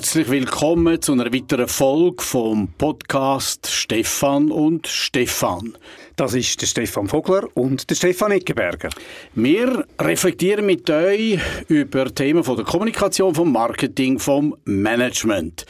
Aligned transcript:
Herzlich 0.00 0.30
willkommen 0.30 1.02
zu 1.02 1.12
einer 1.12 1.30
weiteren 1.30 1.68
Folge 1.68 2.22
vom 2.22 2.68
Podcast 2.78 3.66
Stefan 3.66 4.50
und 4.50 4.86
Stefan. 4.86 5.76
Das 6.16 6.32
ist 6.32 6.62
der 6.62 6.66
Stefan 6.66 7.06
Vogler 7.06 7.46
und 7.52 7.90
der 7.90 7.96
Stefan 7.96 8.32
Eckenberger. 8.32 8.88
Wir 9.34 9.84
reflektieren 10.00 10.64
mit 10.64 10.88
euch 10.88 11.38
über 11.68 12.06
Themen 12.14 12.42
von 12.42 12.56
der 12.56 12.64
Kommunikation, 12.64 13.34
vom 13.34 13.52
Marketing, 13.52 14.18
vom 14.18 14.56
Management. 14.64 15.66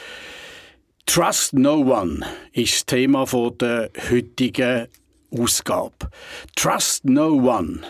Trust 1.07 1.55
No 1.55 1.79
One 1.79 2.25
ist 2.53 2.75
das 2.75 2.87
Thema 2.87 3.27
von 3.27 3.59
der 3.59 3.91
heutigen 4.13 4.87
Ausgabe. 5.37 6.09
Trust 6.55 7.05
No 7.05 7.33
One 7.33 7.81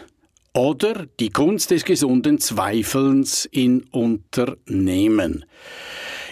oder 0.55 1.07
die 1.21 1.29
Kunst 1.29 1.71
des 1.71 1.85
gesunden 1.85 2.41
Zweifelns 2.41 3.45
in 3.45 3.83
Unternehmen. 3.91 5.45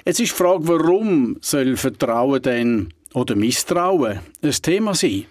Jetzt 0.09 0.21
ist 0.21 0.33
die 0.33 0.37
Frage, 0.43 0.67
warum 0.67 1.37
soll 1.43 1.77
Vertrauen 1.77 2.41
denn 2.41 2.89
oder 3.13 3.37
Misstrauen 3.37 4.21
ein 4.43 4.51
Thema 4.53 4.95
sein? 4.95 5.27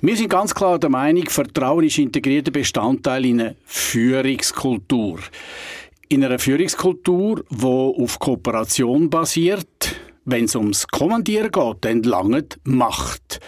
Wir 0.00 0.16
sind 0.16 0.30
ganz 0.30 0.54
klar 0.54 0.78
der 0.78 0.88
Meinung, 0.88 1.28
Vertrauen 1.28 1.84
ist 1.84 1.98
integrierter 1.98 2.50
Bestandteil 2.50 3.26
in 3.26 3.42
einer 3.42 3.54
Führungskultur. 3.66 5.18
In 6.08 6.24
einer 6.24 6.38
Führungskultur, 6.38 7.44
die 7.50 7.66
auf 7.66 8.18
Kooperation 8.18 9.10
basiert, 9.10 9.94
wenn 10.24 10.46
es 10.46 10.56
ums 10.56 10.88
Kommandieren 10.88 11.50
geht, 11.50 11.76
dann 11.82 12.02
langt 12.02 12.58
Macht. 12.64 13.40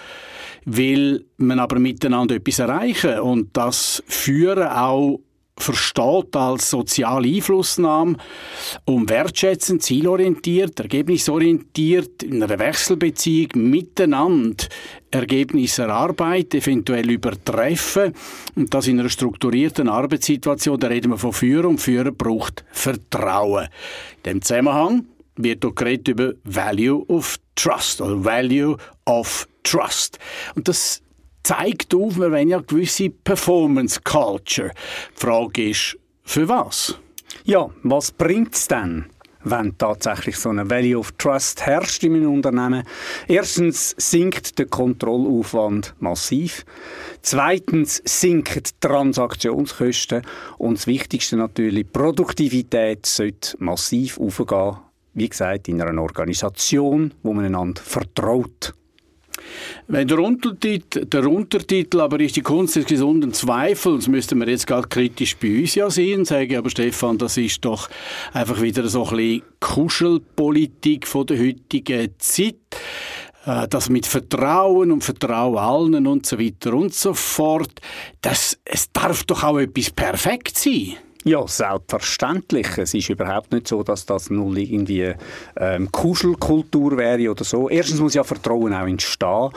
Will 0.66 1.24
man 1.38 1.60
aber 1.60 1.78
miteinander 1.78 2.34
etwas 2.34 2.58
erreichen 2.58 3.20
und 3.20 3.56
das 3.56 4.02
Führen 4.06 4.68
auch 4.68 5.18
versteht 5.58 6.34
als 6.34 6.70
soziale 6.70 7.28
Einflussnahme, 7.28 8.16
um 8.84 9.08
wertschätzend, 9.08 9.82
zielorientiert, 9.82 10.80
ergebnisorientiert, 10.80 12.22
in 12.22 12.42
einer 12.42 12.58
Wechselbeziehung 12.58 13.50
miteinander 13.70 14.64
Ergebnisse 15.10 15.82
erarbeiten, 15.82 16.60
eventuell 16.60 17.10
übertreffen 17.10 18.14
und 18.56 18.72
das 18.72 18.86
in 18.86 18.98
einer 18.98 19.10
strukturierten 19.10 19.88
Arbeitssituation, 19.88 20.80
da 20.80 20.86
reden 20.88 21.10
wir 21.10 21.18
von 21.18 21.32
Führen 21.32 21.66
und 21.66 21.80
Führen 21.80 22.16
braucht 22.16 22.64
Vertrauen. 22.72 23.68
In 24.18 24.22
dem 24.22 24.42
Zusammenhang 24.42 25.06
wird 25.36 25.64
auch 25.64 25.74
geredet 25.74 26.08
über 26.08 26.32
Value 26.44 27.04
of 27.08 27.38
Trust 27.54 28.00
oder 28.00 28.24
Value 28.24 28.76
of 29.04 29.46
Trust. 29.62 30.18
Und 30.54 30.68
das 30.68 31.02
zeigt 31.42 31.94
auf, 31.94 32.16
wir 32.16 32.30
wollen 32.30 32.48
ja 32.48 32.58
eine 32.58 32.66
gewisse 32.66 33.10
Performance 33.10 34.00
Culture. 34.02 34.70
Die 35.16 35.20
Frage 35.20 35.70
ist, 35.70 35.98
für 36.24 36.48
was? 36.48 36.98
Ja, 37.44 37.70
was 37.82 38.12
bringt 38.12 38.54
es 38.54 38.68
denn? 38.68 39.06
wenn 39.44 39.76
tatsächlich 39.78 40.36
so 40.36 40.50
eine 40.50 40.68
Value 40.68 40.98
of 40.98 41.12
Trust 41.12 41.62
herrscht 41.62 42.04
in 42.04 42.16
einem 42.16 42.34
Unternehmen. 42.34 42.84
Erstens 43.28 43.94
sinkt 43.98 44.58
der 44.58 44.66
Kontrollaufwand 44.66 45.94
massiv. 45.98 46.64
Zweitens 47.22 48.02
sinken 48.04 48.62
die 48.62 48.70
Transaktionskosten. 48.80 50.22
Und 50.58 50.78
das 50.78 50.86
Wichtigste 50.86 51.36
natürlich, 51.36 51.90
Produktivität 51.90 53.06
sollte 53.06 53.56
massiv 53.58 54.18
aufgehen. 54.18 54.76
Wie 55.14 55.28
gesagt, 55.28 55.68
in 55.68 55.82
einer 55.82 56.00
Organisation, 56.00 57.12
wo 57.22 57.34
man 57.34 57.44
einander 57.44 57.82
vertraut. 57.82 58.74
Wenn 59.88 60.08
der 60.08 60.18
Untertitel, 60.18 61.06
der 61.06 61.26
Untertitel 61.26 62.00
aber 62.00 62.20
ist 62.20 62.36
die 62.36 62.42
Kunst 62.42 62.76
des 62.76 62.86
gesunden 62.86 63.32
Zweifels, 63.32 64.08
müssten 64.08 64.38
wir 64.38 64.48
jetzt 64.48 64.66
gerade 64.66 64.88
kritisch 64.88 65.36
bei 65.36 65.60
uns 65.60 65.74
ja 65.74 65.90
sehen, 65.90 66.24
sage 66.24 66.58
aber 66.58 66.70
Stefan, 66.70 67.18
das 67.18 67.36
ist 67.36 67.64
doch 67.64 67.88
einfach 68.32 68.60
wieder 68.60 68.86
so 68.88 69.04
ein 69.04 69.16
bisschen 69.16 69.42
Kuschelpolitik 69.60 71.06
von 71.06 71.26
der 71.26 71.38
heutigen 71.38 72.10
Zeit 72.18 72.56
äh, 73.46 73.66
das 73.68 73.90
mit 73.90 74.06
Vertrauen 74.06 74.92
und 74.92 75.04
Vertrauen 75.04 75.58
allen 75.58 76.06
und 76.06 76.26
so 76.26 76.38
weiter 76.38 76.74
und 76.74 76.94
so 76.94 77.14
fort, 77.14 77.80
das, 78.20 78.58
es 78.64 78.92
darf 78.92 79.24
doch 79.24 79.42
auch 79.42 79.58
etwas 79.58 79.90
perfekt 79.90 80.58
sein. 80.58 80.96
Ja, 81.24 81.46
selbstverständlich. 81.46 82.78
Es 82.78 82.94
ist 82.94 83.08
überhaupt 83.08 83.52
nicht 83.52 83.68
so, 83.68 83.84
dass 83.84 84.06
das 84.06 84.28
nur 84.28 84.56
irgendwie 84.56 85.14
ähm, 85.56 85.92
Kuschelkultur 85.92 86.96
wäre 86.96 87.30
oder 87.30 87.44
so. 87.44 87.68
Erstens 87.68 88.00
muss 88.00 88.14
ja 88.14 88.24
Vertrauen 88.24 88.74
auch 88.74 88.88
entstehen. 88.88 89.50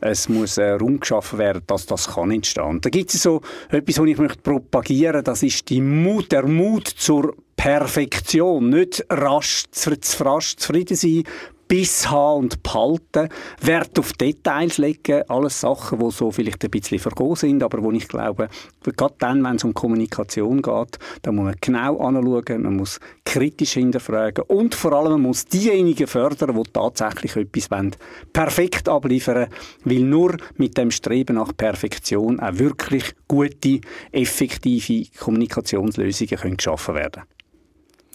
Es 0.00 0.28
muss 0.28 0.58
äh, 0.58 0.70
Raum 0.70 1.00
geschaffen 1.00 1.40
werden, 1.40 1.62
dass 1.66 1.86
das 1.86 2.06
kann 2.06 2.30
entstehen. 2.30 2.64
Und 2.64 2.84
da 2.84 2.90
gibt 2.90 3.12
es 3.12 3.22
so 3.22 3.40
etwas, 3.68 3.98
was 3.98 4.06
ich 4.06 4.18
möchte 4.18 4.42
propagieren. 4.42 5.24
Das 5.24 5.42
ist 5.42 5.68
die 5.68 5.80
Mut, 5.80 6.30
der 6.30 6.46
Mut 6.46 6.86
zur 6.86 7.34
Perfektion. 7.56 8.70
Nicht 8.70 9.04
rasch, 9.10 9.64
zu, 9.72 9.98
zu 9.98 10.22
rasch 10.22 10.54
zufrieden 10.56 10.96
sein, 10.96 11.24
Biss 11.68 12.10
haben 12.10 12.44
und 12.44 12.62
behalten, 12.62 13.28
Wert 13.60 13.98
auf 13.98 14.14
Details 14.14 14.78
legen, 14.78 15.22
alles 15.28 15.60
Sachen, 15.60 15.98
die 15.98 16.10
so 16.10 16.30
vielleicht 16.30 16.64
ein 16.64 16.70
bisschen 16.70 16.98
vergoren 16.98 17.36
sind, 17.36 17.62
aber 17.62 17.82
wo 17.82 17.92
ich 17.92 18.08
glaube, 18.08 18.48
gerade 18.82 19.14
dann, 19.18 19.44
wenn 19.44 19.56
es 19.56 19.64
um 19.64 19.74
Kommunikation 19.74 20.62
geht, 20.62 20.98
da 21.22 21.30
muss 21.30 21.44
man 21.44 21.54
genau 21.60 21.98
anschauen, 21.98 22.62
man 22.62 22.76
muss 22.76 23.00
kritisch 23.24 23.74
hinterfragen 23.74 24.44
und 24.48 24.74
vor 24.74 24.94
allem 24.94 25.12
man 25.12 25.22
muss 25.22 25.44
diejenigen 25.44 26.06
fördern, 26.06 26.56
die 26.56 26.70
tatsächlich 26.72 27.36
etwas 27.36 27.70
wollen, 27.70 27.94
perfekt 28.32 28.88
abliefern, 28.88 29.48
weil 29.84 30.00
nur 30.00 30.38
mit 30.56 30.78
dem 30.78 30.90
Streben 30.90 31.36
nach 31.36 31.54
Perfektion 31.54 32.40
auch 32.40 32.58
wirklich 32.58 33.14
gute, 33.28 33.80
effektive 34.10 35.04
Kommunikationslösungen 35.18 36.36
können 36.38 36.56
geschaffen 36.56 36.94
werden 36.94 37.12
können. 37.22 37.37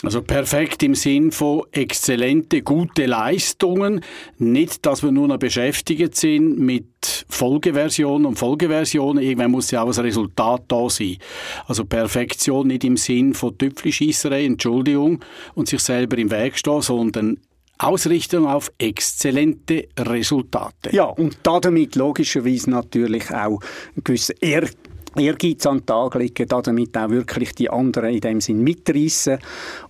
Also 0.04 0.22
perfekt 0.22 0.84
im 0.84 0.96
Sinn 0.96 1.32
von 1.32 1.64
exzellente, 1.72 2.62
gute 2.62 3.06
Leistungen. 3.06 4.02
Nicht, 4.38 4.86
dass 4.86 5.02
wir 5.02 5.12
nur 5.12 5.30
noch 5.30 5.38
beschäftigt 5.38 6.16
sind 6.16 6.60
mit 6.60 7.26
Folgeversionen 7.30 8.26
und 8.26 8.38
Folgeversionen. 8.38 9.24
Irgendwann 9.24 9.52
muss 9.52 9.72
ja 9.72 9.82
auch 9.82 9.98
ein 9.98 10.04
Resultat 10.04 10.64
da 10.68 10.90
sein. 10.90 11.18
Also 11.68 11.86
Perfektion 11.86 12.68
nicht 12.68 12.84
im 12.84 12.98
Sinn 12.98 13.34
von 13.34 13.58
Tüpfelschießerei, 13.58 14.44
Entschuldigung, 14.44 15.24
und 15.56 15.70
sich 15.70 15.80
selber 15.80 16.18
im 16.18 16.32
Weg 16.32 16.58
stehen, 16.58 16.82
sondern 16.82 17.38
Ausrichtung 17.78 18.46
auf 18.46 18.72
exzellente 18.78 19.88
Resultate. 19.98 20.94
Ja, 20.94 21.06
und 21.06 21.38
damit 21.44 21.96
logischerweise 21.96 22.70
natürlich 22.70 23.32
auch 23.32 23.60
ein 23.96 24.04
gewisser 24.04 24.34
Ehrgeiz 24.42 24.76
an 25.16 25.78
den 25.78 25.86
Tag 25.86 26.16
legen, 26.16 26.48
damit 26.48 26.98
auch 26.98 27.10
wirklich 27.10 27.54
die 27.56 27.70
anderen 27.70 28.10
in 28.10 28.22
dem 28.22 28.42
Sinn 28.42 28.64
mitreißen 28.64 29.40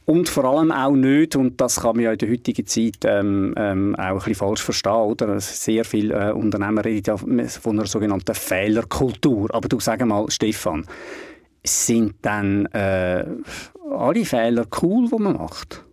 und 0.06 0.29
vor 0.29 0.45
allem 0.45 0.72
auch 0.72 0.91
nicht, 0.91 1.35
und 1.35 1.59
das 1.61 1.79
kann 1.79 1.95
man 1.95 2.06
ja 2.06 2.11
in 2.11 2.17
der 2.17 2.29
heutigen 2.29 2.66
Zeit 2.66 3.06
ähm, 3.06 3.53
ähm, 3.57 3.95
auch 3.95 4.01
ein 4.01 4.17
bisschen 4.17 4.35
falsch 4.35 4.63
verstehen, 4.63 4.94
oder? 4.94 5.39
Sehr 5.39 5.85
viele 5.85 6.29
äh, 6.29 6.31
Unternehmer 6.31 6.84
reden 6.84 7.03
ja 7.07 7.17
von 7.17 7.79
einer 7.79 7.88
sogenannten 7.88 8.35
Fehlerkultur. 8.35 9.53
Aber 9.53 9.67
du 9.69 9.79
sag 9.79 10.06
mal, 10.06 10.29
Stefan, 10.29 10.85
sind 11.66 12.16
dann 12.22 12.66
äh, 12.67 13.25
alle 13.91 14.25
Fehler 14.25 14.66
cool, 14.81 15.07
die 15.09 15.23
man 15.23 15.34
macht? 15.34 15.84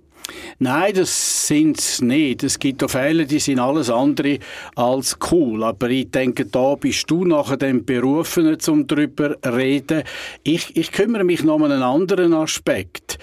Nein, 0.59 0.95
das 0.95 1.47
sind 1.47 1.79
es 1.79 2.01
nicht. 2.01 2.43
Es 2.43 2.59
gibt 2.59 2.83
auch 2.83 2.91
Fälle, 2.91 3.27
die 3.27 3.39
sind 3.39 3.59
alles 3.59 3.91
andere 3.91 4.39
als 4.77 5.19
cool. 5.31 5.65
Aber 5.65 5.89
ich 5.91 6.11
denke, 6.11 6.47
da 6.47 6.75
bist 6.75 7.11
du 7.11 7.25
nachher 7.25 7.57
den 7.57 7.85
Berufenen, 7.85 8.59
um 8.69 8.87
darüber 8.87 9.41
zu 9.41 9.53
reden. 9.53 10.03
Ich, 10.43 10.77
ich 10.77 10.93
kümmere 10.93 11.25
mich 11.25 11.43
noch 11.43 11.57
um 11.57 11.65
einen 11.65 11.83
anderen 11.83 12.35
Aspekt. 12.35 13.19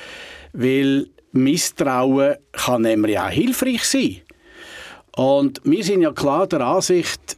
Weil 0.54 1.08
Misstrauen 1.32 2.36
kann 2.52 2.82
nämlich 2.82 3.20
auch 3.20 3.30
hilfreich 3.30 3.84
sein. 3.84 4.18
Und 5.16 5.62
wir 5.64 5.84
sind 5.84 6.02
ja 6.02 6.12
klar 6.12 6.48
der 6.48 6.62
Ansicht, 6.62 7.38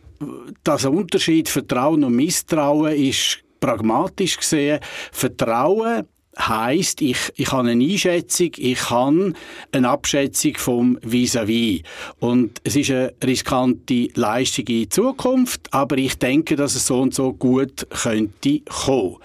dass 0.64 0.86
ein 0.86 0.94
Unterschied 0.94 1.48
Vertrauen 1.48 2.04
und 2.04 2.16
Misstrauen 2.16 2.94
ist 2.94 3.40
pragmatisch 3.60 4.38
gesehen. 4.38 4.80
Vertrauen 5.12 6.08
heißt, 6.40 7.02
ich, 7.02 7.18
ich 7.36 7.52
habe 7.52 7.70
eine 7.70 7.84
Einschätzung, 7.84 8.52
ich 8.58 8.90
habe 8.90 9.34
eine 9.72 9.90
Abschätzung 9.90 10.56
vom 10.58 10.98
Vis-à-vis. 11.02 11.82
-vis. 11.82 11.84
Und 12.20 12.62
es 12.64 12.76
ist 12.76 12.92
eine 12.92 13.14
riskante 13.24 14.10
Leistung 14.16 14.66
in 14.68 14.90
Zukunft, 14.90 15.74
aber 15.74 15.98
ich 15.98 16.18
denke, 16.18 16.56
dass 16.56 16.76
es 16.76 16.88
so 16.88 17.02
und 17.02 17.14
so 17.14 17.34
gut 17.34 17.88
könnte 17.90 18.62
kommen. 18.62 19.18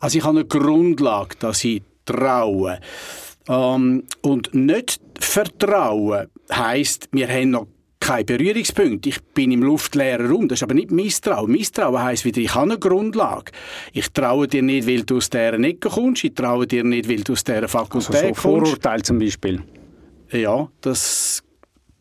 Also 0.00 0.18
ich 0.18 0.24
habe 0.24 0.38
eine 0.38 0.48
Grundlage, 0.48 1.36
dass 1.38 1.64
ich 1.64 1.82
traue. 2.04 2.80
Ähm, 3.48 4.04
und 4.22 4.54
nicht 4.54 5.00
vertrauen 5.18 6.28
heißt, 6.52 7.08
wir 7.12 7.28
haben 7.28 7.50
noch 7.50 7.66
kein 8.00 8.26
Berührungspunkt. 8.26 9.06
Ich 9.06 9.22
bin 9.22 9.52
im 9.52 9.62
luftleeren 9.62 10.30
Raum. 10.30 10.48
Das 10.48 10.58
ist 10.58 10.62
aber 10.62 10.74
nicht 10.74 10.90
Misstrauen. 10.90 11.50
Misstrauen 11.50 12.02
heisst 12.02 12.24
wieder, 12.24 12.40
ich 12.40 12.54
habe 12.54 12.70
eine 12.70 12.78
Grundlage. 12.78 13.52
Ich 13.92 14.10
traue 14.12 14.48
dir 14.48 14.62
nicht, 14.62 14.86
weil 14.86 15.02
du 15.02 15.16
aus 15.16 15.30
dieser 15.30 15.54
Ecke 15.54 15.88
kommst. 15.88 16.24
Ich 16.24 16.34
traue 16.34 16.66
dir 16.66 16.84
nicht, 16.84 17.08
weil 17.08 17.22
du 17.22 17.32
aus 17.32 17.44
dieser 17.44 17.68
Fakultät 17.68 18.14
also 18.14 18.28
so. 18.28 18.34
Vorurteil 18.34 19.02
zum 19.02 19.18
Beispiel. 19.18 19.62
Ja, 20.30 20.68
das 20.80 21.42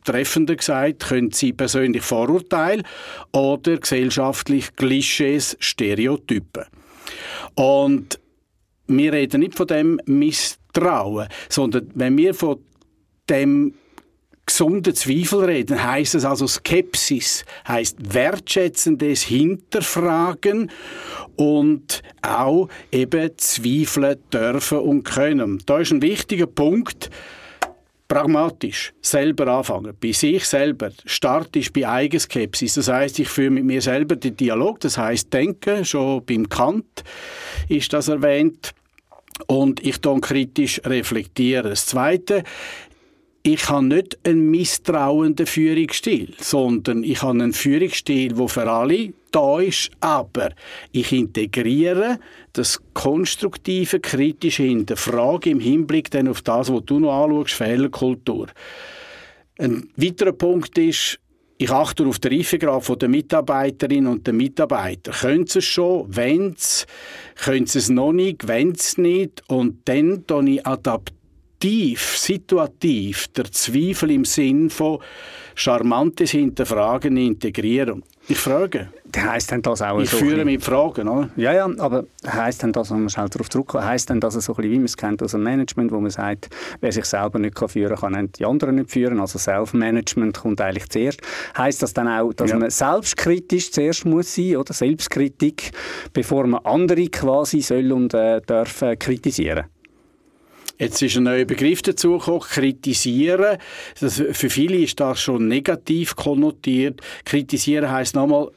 treffender 0.03 0.55
gesagt, 0.55 1.07
können 1.07 1.31
sie 1.31 1.51
persönlich 1.51 2.03
Vorurteile 2.03 2.83
oder 3.31 3.77
gesellschaftlich 3.77 4.75
Klischees, 4.75 5.57
Stereotypen. 5.59 6.65
Und 7.55 8.19
wir 8.87 9.13
reden 9.13 9.41
nicht 9.41 9.55
von 9.55 9.67
dem 9.67 9.99
Misstrauen, 10.05 11.27
sondern 11.49 11.89
wenn 11.95 12.17
wir 12.17 12.33
von 12.33 12.59
dem 13.29 13.73
gesunden 14.45 14.93
Zweifel 14.93 15.45
reden, 15.45 15.83
heißt 15.83 16.15
es 16.15 16.25
also 16.25 16.47
Skepsis, 16.47 17.45
heißt 17.67 18.13
wertschätzendes 18.13 19.23
Hinterfragen 19.23 20.71
und 21.35 22.03
auch 22.21 22.69
eben 22.91 23.31
zweifeln 23.37 24.17
dürfen 24.31 24.79
und 24.79 25.03
können. 25.03 25.61
Da 25.65 25.79
ist 25.79 25.91
ein 25.91 26.01
wichtiger 26.01 26.47
Punkt, 26.47 27.09
pragmatisch 28.07 28.93
selber 29.01 29.47
anfangen, 29.47 29.93
bei 29.99 30.11
sich 30.11 30.45
selber. 30.45 30.91
Start 31.05 31.55
ist 31.55 31.73
bei 31.73 31.87
Eigenskepsis. 31.87 32.75
Das 32.75 32.87
heißt, 32.87 33.19
ich 33.19 33.27
führe 33.27 33.49
mit 33.49 33.65
mir 33.65 33.81
selber 33.81 34.15
den 34.15 34.37
Dialog. 34.37 34.79
Das 34.81 34.97
heißt, 34.97 35.33
denken. 35.33 35.83
Schon 35.85 36.23
beim 36.25 36.47
Kant 36.47 37.03
ist 37.67 37.93
das 37.93 38.07
erwähnt. 38.07 38.73
Und 39.47 39.83
ich 39.85 39.99
dann 39.99 40.21
kritisch 40.21 40.79
reflektieren. 40.85 41.69
Das 41.69 41.87
Zweite, 41.87 42.43
ich 43.47 43.69
habe 43.69 43.85
nicht 43.85 44.17
einen 44.23 44.49
misstrauenden 44.49 45.45
Führungsstil, 45.45 46.33
sondern 46.39 47.03
ich 47.03 47.21
habe 47.21 47.33
einen 47.33 47.53
Führungsstil, 47.53 48.33
der 48.33 48.47
für 48.47 48.67
alle 48.67 49.13
da 49.29 49.59
ist, 49.59 49.91
aber 49.99 50.49
ich 50.91 51.11
integriere 51.11 52.19
das 52.53 52.81
konstruktive, 52.95 53.99
kritische 53.99 54.63
Hinterfragen 54.63 55.51
im 55.51 55.59
Hinblick 55.59 56.09
dann 56.09 56.27
auf 56.27 56.41
das, 56.41 56.73
was 56.73 56.85
du 56.85 56.99
noch 56.99 57.23
anschaust, 57.23 57.53
Fehlerkultur. 57.53 58.47
Ein 59.59 59.89
weiterer 59.95 60.33
Punkt 60.33 60.75
ist, 60.79 61.19
ich 61.57 61.69
achte 61.69 62.03
auf 62.05 62.17
den 62.19 62.33
Reifegrad 62.33 63.01
der 63.01 63.09
Mitarbeiterinnen 63.09 64.11
und 64.11 64.25
der 64.25 64.33
Mitarbeiter. 64.33 65.11
Können 65.11 65.45
sie 65.45 65.59
es 65.59 65.65
schon? 65.65 66.05
Wenn 66.09 66.55
sie 66.57 66.85
Können 67.35 67.65
sie 67.65 67.77
es 67.77 67.89
noch 67.89 68.11
nicht? 68.11 68.47
Wenn 68.47 68.75
sie 68.75 69.01
nicht? 69.01 69.43
Und 69.47 69.87
dann 69.87 70.25
adaptiere 70.63 71.05
ich 71.07 71.14
aktiv, 71.55 72.17
situativ 72.17 73.27
der 73.29 73.45
Zweifel 73.45 74.11
im 74.11 74.25
Sinn 74.25 74.69
von 74.69 74.99
charmantes 75.55 76.31
Hinterfragen 76.31 77.15
integrieren. 77.15 78.03
Ich 78.27 78.37
frage. 78.37 78.89
Heißt 79.15 79.51
denn 79.51 79.61
das 79.61 79.81
auch 79.81 79.99
ich 79.99 80.09
so 80.09 80.17
führe 80.17 80.43
mit 80.43 80.61
Fragen, 80.61 81.07
oder? 81.07 81.29
Ja, 81.37 81.53
ja, 81.53 81.69
aber 81.77 82.05
heißt 82.27 82.63
denn 82.63 82.73
das, 82.73 82.91
wenn 82.91 83.01
man 83.01 83.09
schnell 83.09 83.29
darauf 83.29 83.49
zurückkommt, 83.49 83.85
heißt 83.85 84.09
denn 84.09 84.19
das 84.19 84.33
so 84.33 84.51
ein 84.51 84.55
bisschen, 84.57 84.71
wie 84.71 84.75
man 84.77 84.85
es 84.85 84.97
kennt 84.97 85.23
aus 85.23 85.31
dem 85.31 85.43
Management, 85.43 85.91
wo 85.91 85.99
man 86.01 86.11
sagt, 86.11 86.49
wer 86.81 86.91
sich 86.91 87.05
selber 87.05 87.39
nicht 87.39 87.55
kann 87.55 87.69
führen 87.69 87.95
kann, 87.95 88.13
kann 88.13 88.31
die 88.33 88.45
anderen 88.45 88.75
nicht 88.75 88.91
führen, 88.91 89.21
also 89.21 89.39
Self-Management 89.39 90.37
kommt 90.37 90.59
eigentlich 90.59 90.89
zuerst. 90.89 91.21
Heißt 91.57 91.81
das 91.83 91.93
dann 91.93 92.09
auch, 92.09 92.33
dass 92.33 92.51
ja. 92.51 92.57
man 92.57 92.69
selbstkritisch 92.69 93.71
zuerst 93.71 94.05
muss 94.05 94.35
sein, 94.35 94.57
oder 94.57 94.73
Selbstkritik, 94.73 95.71
bevor 96.11 96.45
man 96.47 96.65
andere 96.65 97.07
quasi 97.07 97.61
soll 97.61 97.91
und 97.93 98.13
äh, 98.13 98.41
darf 98.45 98.81
äh, 98.81 98.97
kritisieren? 98.97 99.65
Jetzt 100.77 101.01
ist 101.01 101.15
ein 101.15 101.23
neuer 101.23 101.45
Begriff 101.45 101.81
dazugekommen, 101.81 102.41
kritisieren. 102.41 103.57
Das, 103.99 104.21
für 104.31 104.49
viele 104.49 104.77
ist 104.77 104.99
das 104.99 105.21
schon 105.21 105.47
negativ 105.47 106.15
konnotiert. 106.15 107.01
Kritisieren 107.23 107.89
heißt 107.89 108.15
nochmal, 108.15 108.51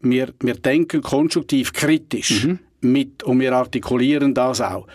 wir, 0.00 0.32
wir 0.40 0.54
denken 0.54 1.02
konstruktiv 1.02 1.72
kritisch 1.72 2.44
mhm. 2.44 2.58
mit 2.80 3.22
und 3.24 3.40
wir 3.40 3.52
artikulieren 3.52 4.34
das 4.34 4.60
auch. 4.60 4.86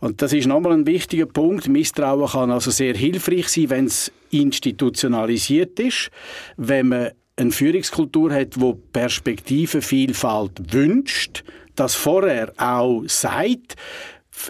Und 0.00 0.22
das 0.22 0.32
ist 0.32 0.46
nochmal 0.46 0.72
ein 0.72 0.86
wichtiger 0.86 1.26
Punkt. 1.26 1.68
Misstrauen 1.68 2.28
kann 2.28 2.50
also 2.50 2.70
sehr 2.70 2.94
hilfreich 2.94 3.48
sein, 3.48 3.70
wenn 3.70 3.86
es 3.86 4.12
institutionalisiert 4.30 5.78
ist, 5.80 6.10
wenn 6.56 6.88
man 6.88 7.10
eine 7.36 7.50
Führungskultur 7.50 8.32
hat, 8.32 8.58
wo 8.60 8.74
Perspektivenvielfalt 8.74 10.72
wünscht, 10.72 11.44
das 11.74 11.94
vorher 11.94 12.52
auch 12.56 13.04
sagt, 13.06 13.76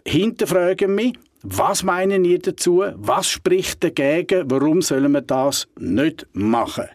hinterfragen 0.05 0.95
mich, 0.95 1.15
was 1.43 1.83
meinen 1.83 2.25
ihr 2.25 2.39
dazu? 2.39 2.85
Was 2.95 3.29
spricht 3.29 3.85
dagegen? 3.85 4.51
Warum 4.51 4.83
sollen 4.83 5.13
wir 5.13 5.21
das 5.21 5.69
nicht 5.79 6.27
machen? 6.33 6.87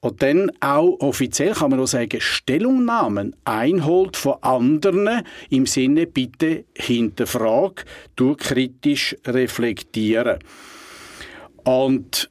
Und 0.00 0.22
dann 0.22 0.52
auch 0.60 0.96
offiziell 1.00 1.54
kann 1.54 1.70
man 1.70 1.80
auch 1.80 1.86
sagen, 1.86 2.20
Stellungnahmen 2.20 3.34
einholt 3.44 4.16
von 4.16 4.36
anderen 4.42 5.22
im 5.50 5.66
Sinne 5.66 6.06
bitte 6.06 6.64
hinterfrag, 6.76 7.84
du 8.14 8.36
kritisch 8.36 9.16
reflektieren. 9.26 10.38
Und 11.64 12.30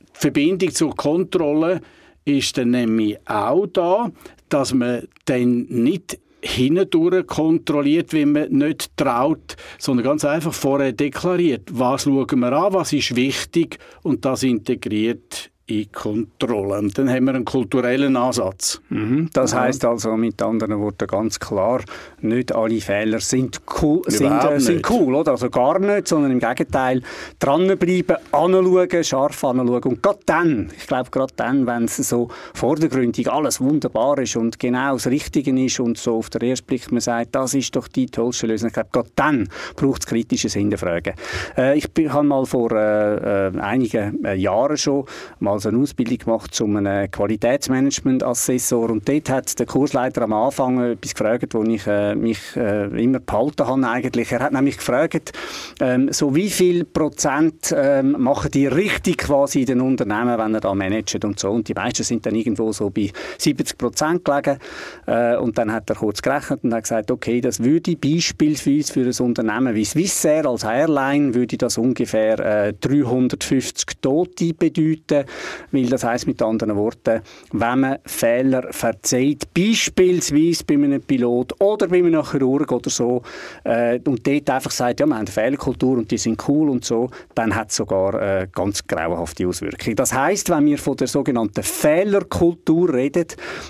die 0.00 0.20
Verbindung 0.20 0.70
zur 0.70 0.96
Kontrolle 0.96 1.80
ist 2.24 2.56
dann 2.56 2.70
nämlich 2.70 3.18
auch 3.26 3.66
da, 3.66 4.10
dass 4.48 4.72
man 4.72 5.06
dann 5.26 5.66
nicht 5.68 6.18
hindurch 6.42 7.26
kontrolliert, 7.26 8.12
wenn 8.12 8.32
man 8.32 8.50
nicht 8.50 8.96
traut, 8.96 9.56
sondern 9.78 10.04
ganz 10.04 10.24
einfach 10.24 10.52
vorher 10.52 10.92
deklariert, 10.92 11.68
was 11.72 12.02
schauen 12.02 12.40
wir 12.40 12.52
an, 12.52 12.74
was 12.74 12.92
ist 12.92 13.14
wichtig 13.16 13.78
und 14.02 14.24
das 14.24 14.42
integriert 14.42 15.51
in 15.80 15.92
Kontrolle. 15.92 16.78
Und 16.78 16.96
dann 16.98 17.08
haben 17.08 17.24
wir 17.24 17.34
einen 17.34 17.44
kulturellen 17.44 18.16
Ansatz. 18.16 18.80
Mhm. 18.88 19.30
Das 19.32 19.54
heißt 19.54 19.84
also 19.84 20.16
mit 20.16 20.40
anderen 20.42 20.78
Worten 20.78 21.06
ganz 21.06 21.38
klar, 21.38 21.80
nicht 22.20 22.54
alle 22.54 22.80
Fehler 22.80 23.20
sind 23.20 23.60
cool, 23.80 24.02
sind, 24.06 24.32
äh, 24.44 24.60
sind 24.60 24.88
cool 24.90 25.14
oder? 25.14 25.32
Also 25.32 25.50
gar 25.50 25.78
nicht, 25.78 26.08
sondern 26.08 26.32
im 26.32 26.40
Gegenteil 26.40 27.02
dranbleiben, 27.38 28.16
anschauen, 28.32 29.04
scharf 29.04 29.44
anschauen 29.44 29.82
und 29.82 30.02
gerade 30.02 30.18
dann, 30.26 30.70
ich 30.76 30.86
glaube 30.86 31.10
gerade 31.10 31.32
dann, 31.36 31.66
wenn 31.66 31.84
es 31.84 31.96
so 31.96 32.28
vordergründig 32.54 33.30
alles 33.30 33.60
wunderbar 33.60 34.18
ist 34.18 34.36
und 34.36 34.58
genau 34.58 34.94
das 34.94 35.06
Richtige 35.06 35.52
ist 35.64 35.80
und 35.80 35.98
so 35.98 36.16
auf 36.16 36.30
den 36.30 36.42
ersten 36.42 36.66
Blick 36.66 36.90
man 36.90 37.00
sagt, 37.00 37.34
das 37.34 37.54
ist 37.54 37.74
doch 37.76 37.88
die 37.88 38.06
tollste 38.06 38.46
Lösung, 38.46 38.68
ich 38.68 38.74
glaube 38.74 38.90
gerade 38.92 39.10
dann 39.16 39.48
braucht 39.76 40.02
es 40.02 40.06
kritisches 40.06 40.54
Hinterfragen. 40.54 41.14
Äh, 41.56 41.78
ich 41.78 41.88
habe 42.08 42.22
mal 42.22 42.44
vor 42.44 42.72
äh, 42.72 43.48
äh, 43.48 43.58
einigen 43.60 44.24
äh, 44.24 44.34
Jahren 44.34 44.76
schon 44.76 45.04
mal 45.40 45.58
also 45.62 45.76
eine 45.76 45.82
Ausbildung 45.82 46.18
gemacht 46.18 46.54
zu 46.54 46.64
einem 46.64 47.08
Qualitätsmanagement-Assessor. 47.10 48.90
Und 48.90 49.08
dort 49.08 49.30
hat 49.30 49.58
der 49.58 49.66
Kursleiter 49.66 50.22
am 50.22 50.32
Anfang 50.32 50.82
etwas 50.82 51.14
gefragt, 51.14 51.54
wo 51.54 51.62
ich 51.62 51.86
äh, 51.86 52.16
mich 52.16 52.56
äh, 52.56 52.86
immer 53.02 53.20
behalten 53.20 53.66
habe 53.66 53.88
eigentlich. 53.88 54.32
Er 54.32 54.40
hat 54.40 54.52
nämlich 54.52 54.78
gefragt, 54.78 55.32
ähm, 55.80 56.12
so 56.12 56.34
wie 56.34 56.50
viel 56.50 56.84
Prozent 56.84 57.72
ähm, 57.76 58.16
machen 58.18 58.50
die 58.50 58.66
richtig 58.66 59.18
quasi 59.18 59.60
in 59.60 59.66
den 59.66 59.80
Unternehmen, 59.80 60.36
wenn 60.36 60.54
er 60.54 60.60
da 60.60 60.74
managt 60.74 61.24
und 61.24 61.38
so. 61.38 61.50
Und 61.50 61.68
die 61.68 61.74
meisten 61.74 62.02
sind 62.02 62.26
dann 62.26 62.34
irgendwo 62.34 62.72
so 62.72 62.90
bei 62.90 63.12
70 63.38 63.78
Prozent 63.78 64.24
gelegen. 64.24 64.58
Äh, 65.06 65.36
und 65.36 65.58
dann 65.58 65.72
hat 65.72 65.88
er 65.90 65.96
kurz 65.96 66.22
gerechnet 66.22 66.64
und 66.64 66.74
hat 66.74 66.82
gesagt, 66.82 67.10
okay, 67.12 67.40
das 67.40 67.62
würde 67.62 67.94
beispielsweise 67.94 68.92
für 68.92 69.06
ein 69.06 69.26
Unternehmen 69.26 69.76
wie 69.76 69.84
Swissair 69.84 70.44
als 70.46 70.64
Airline 70.64 71.34
würde 71.34 71.56
das 71.56 71.78
ungefähr 71.78 72.38
äh, 72.40 72.72
350 72.72 74.00
Tote 74.00 74.54
bedeuten 74.54 75.24
weil 75.70 75.86
das 75.86 76.04
heißt 76.04 76.26
mit 76.26 76.40
anderen 76.42 76.76
Worten, 76.76 77.22
wenn 77.52 77.80
man 77.80 77.98
Fehler 78.04 78.72
verzeiht, 78.72 79.52
beispielsweise 79.54 80.64
bei 80.64 80.74
einem 80.74 81.02
Pilot 81.02 81.60
oder 81.60 81.88
bei 81.88 81.98
einem 81.98 82.24
Chirurg 82.24 82.70
oder 82.72 82.90
so, 82.90 83.22
äh, 83.64 83.98
und 84.04 84.26
dort 84.26 84.50
einfach 84.50 84.70
sagt, 84.70 85.00
ja, 85.00 85.06
wir 85.06 85.14
haben 85.14 85.20
eine 85.20 85.30
Fehlerkultur 85.30 85.98
und 85.98 86.10
die 86.10 86.18
sind 86.18 86.42
cool 86.48 86.70
und 86.70 86.84
so, 86.84 87.10
dann 87.34 87.54
hat 87.54 87.70
es 87.70 87.76
sogar 87.76 88.14
äh, 88.14 88.48
ganz 88.52 88.86
grauenhafte 88.86 89.46
Auswirkungen. 89.46 89.96
Das 89.96 90.12
heißt, 90.12 90.50
wenn 90.50 90.66
wir 90.66 90.78
von 90.78 90.96
der 90.96 91.06
sogenannten 91.06 91.62
Fehlerkultur 91.62 92.92
reden, 92.92 93.26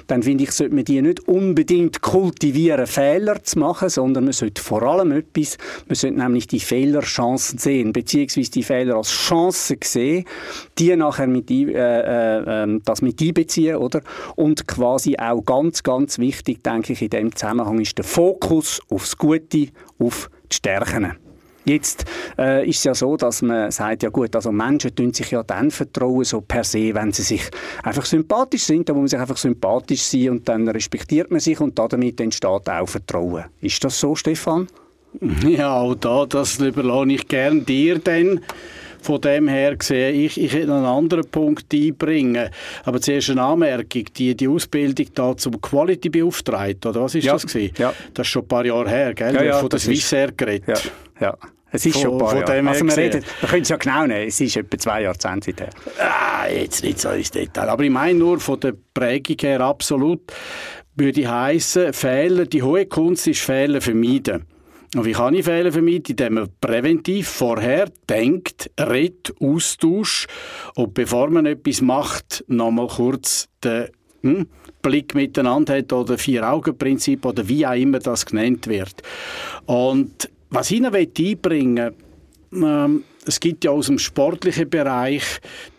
dann 0.06 0.22
finde 0.22 0.44
ich, 0.44 0.52
sollte 0.52 0.74
man 0.74 0.84
die 0.84 1.02
nicht 1.02 1.20
unbedingt 1.28 2.00
kultivieren, 2.00 2.86
Fehler 2.86 3.42
zu 3.42 3.58
machen, 3.58 3.88
sondern 3.88 4.24
man 4.24 4.32
sollte 4.32 4.62
vor 4.62 4.82
allem 4.82 5.12
etwas, 5.12 5.58
man 5.86 5.94
sollte 5.94 6.18
nämlich 6.18 6.46
die 6.46 6.60
Fehlerchancen 6.60 7.58
sehen, 7.58 7.92
beziehungsweise 7.92 8.50
die 8.50 8.62
Fehler 8.62 8.96
als 8.96 9.10
Chancen 9.10 9.78
sehen, 9.82 10.24
die 10.78 10.94
nachher 10.96 11.26
mit 11.26 11.48
äh, 11.68 12.38
äh, 12.38 12.44
ähm, 12.46 12.82
das 12.84 13.02
mit 13.02 13.20
einbeziehen, 13.20 13.76
oder? 13.76 14.00
Und 14.36 14.66
quasi 14.66 15.16
auch 15.16 15.42
ganz, 15.44 15.82
ganz 15.82 16.18
wichtig, 16.18 16.62
denke 16.62 16.92
ich, 16.92 17.02
in 17.02 17.10
dem 17.10 17.34
Zusammenhang 17.34 17.80
ist 17.80 17.98
der 17.98 18.04
Fokus 18.04 18.80
aufs 18.90 19.16
Gute, 19.16 19.68
auf 19.98 20.30
die 20.50 20.56
Stärken. 20.56 21.16
Jetzt 21.64 22.04
äh, 22.38 22.68
ist 22.68 22.78
es 22.78 22.84
ja 22.84 22.94
so, 22.94 23.16
dass 23.16 23.40
man 23.40 23.70
sagt, 23.70 24.02
ja 24.02 24.08
gut, 24.08 24.34
also 24.34 24.50
Menschen 24.50 24.94
tun 24.94 25.12
sich 25.12 25.30
ja 25.30 25.44
dann 25.44 25.70
vertrauen, 25.70 26.24
so 26.24 26.40
per 26.40 26.64
se, 26.64 26.92
wenn 26.94 27.12
sie 27.12 27.22
sich 27.22 27.48
einfach 27.84 28.04
sympathisch 28.04 28.64
sind, 28.64 28.88
dann 28.88 28.96
muss 28.96 29.02
man 29.02 29.08
sich 29.08 29.20
einfach 29.20 29.36
sympathisch 29.36 30.02
sein 30.02 30.30
und 30.30 30.48
dann 30.48 30.68
respektiert 30.68 31.30
man 31.30 31.38
sich 31.38 31.60
und 31.60 31.78
damit 31.78 32.20
entsteht 32.20 32.68
auch 32.68 32.88
Vertrauen. 32.88 33.44
Ist 33.60 33.84
das 33.84 34.00
so, 34.00 34.16
Stefan? 34.16 34.66
Ja, 35.46 35.76
auch 35.76 35.94
da, 35.94 36.26
das 36.26 36.58
überlasse 36.58 37.12
ich 37.12 37.28
gerne 37.28 37.60
dir 37.60 37.98
denn. 37.98 38.40
Von 39.02 39.20
dem 39.20 39.48
her 39.48 39.76
gesehen, 39.76 40.18
ich, 40.18 40.40
ich 40.40 40.52
hätte 40.52 40.72
einen 40.72 40.84
anderen 40.84 41.28
Punkt 41.28 41.74
einbringen. 41.74 42.48
Aber 42.84 43.00
zuerst 43.00 43.30
eine 43.30 43.42
Anmerkung. 43.42 44.04
Die, 44.16 44.36
die 44.36 44.48
Ausbildung 44.48 45.06
da 45.14 45.36
zum 45.36 45.60
Quality-Beauftragten, 45.60 46.90
oder 46.90 47.02
was 47.02 47.14
ist 47.14 47.24
ja. 47.24 47.32
das 47.32 47.46
gewesen? 47.46 47.74
Ja. 47.78 47.92
Das 48.14 48.26
ist 48.26 48.30
schon 48.30 48.42
ein 48.42 48.48
paar 48.48 48.64
Jahre 48.64 48.88
her, 48.88 49.14
gell? 49.14 49.34
Ja, 49.34 49.42
ja, 49.42 49.58
von 49.58 49.68
der 49.68 49.80
Swissair 49.80 50.32
geredet. 50.32 50.92
Ja. 51.20 51.26
ja. 51.26 51.36
Es 51.74 51.86
ist 51.86 51.94
von, 51.94 52.02
schon 52.02 52.12
ein 52.12 52.18
paar 52.18 52.36
Jahre. 52.36 52.68
Also 52.68 52.86
wir, 52.86 52.96
reden, 52.96 53.24
wir 53.40 53.48
können 53.48 53.62
es 53.62 53.68
ja 53.70 53.76
genau 53.76 54.06
nehmen, 54.06 54.28
es 54.28 54.40
ist 54.40 54.56
etwa 54.56 54.78
zwei 54.78 55.02
Jahrzehnte 55.02 55.52
her. 55.58 55.70
Ah, 55.98 56.46
jetzt 56.46 56.84
nicht 56.84 57.00
so 57.00 57.08
ins 57.10 57.30
Detail. 57.30 57.68
Aber 57.68 57.82
ich 57.82 57.90
meine 57.90 58.18
nur 58.18 58.38
von 58.40 58.60
der 58.60 58.74
Prägung 58.94 59.36
her 59.40 59.60
absolut, 59.62 60.20
würde 60.94 61.28
heißen, 61.28 61.92
Fehler, 61.92 62.44
die 62.44 62.62
hohe 62.62 62.86
Kunst 62.86 63.26
ist 63.26 63.40
Fehler 63.40 63.80
vermeiden. 63.80 64.44
Und 64.94 65.06
wie 65.06 65.12
kann 65.12 65.34
ich 65.34 65.44
Fehler 65.44 65.72
vermeiden? 65.72 66.04
Indem 66.10 66.34
man 66.34 66.48
präventiv 66.60 67.28
vorher 67.28 67.90
denkt, 68.08 68.70
redet, 68.78 69.34
austauscht 69.40 70.28
und 70.74 70.92
bevor 70.94 71.30
man 71.30 71.46
etwas 71.46 71.80
macht, 71.80 72.44
nochmal 72.48 72.88
kurz 72.88 73.48
den 73.64 73.88
hm, 74.22 74.46
Blick 74.82 75.14
miteinander 75.14 75.78
hat 75.78 75.92
oder 75.92 76.18
Vier-Augen-Prinzip 76.18 77.24
oder 77.24 77.48
wie 77.48 77.66
auch 77.66 77.74
immer 77.74 78.00
das 78.00 78.26
genannt 78.26 78.66
wird. 78.66 79.02
Und 79.64 80.28
was 80.50 80.70
ich 80.70 80.80
noch 80.80 80.92
einbringen 80.92 81.94
ähm, 82.52 83.04
es 83.24 83.40
gibt 83.40 83.64
ja 83.64 83.70
aus 83.70 83.86
dem 83.86 83.98
sportlichen 83.98 84.68
Bereich 84.68 85.24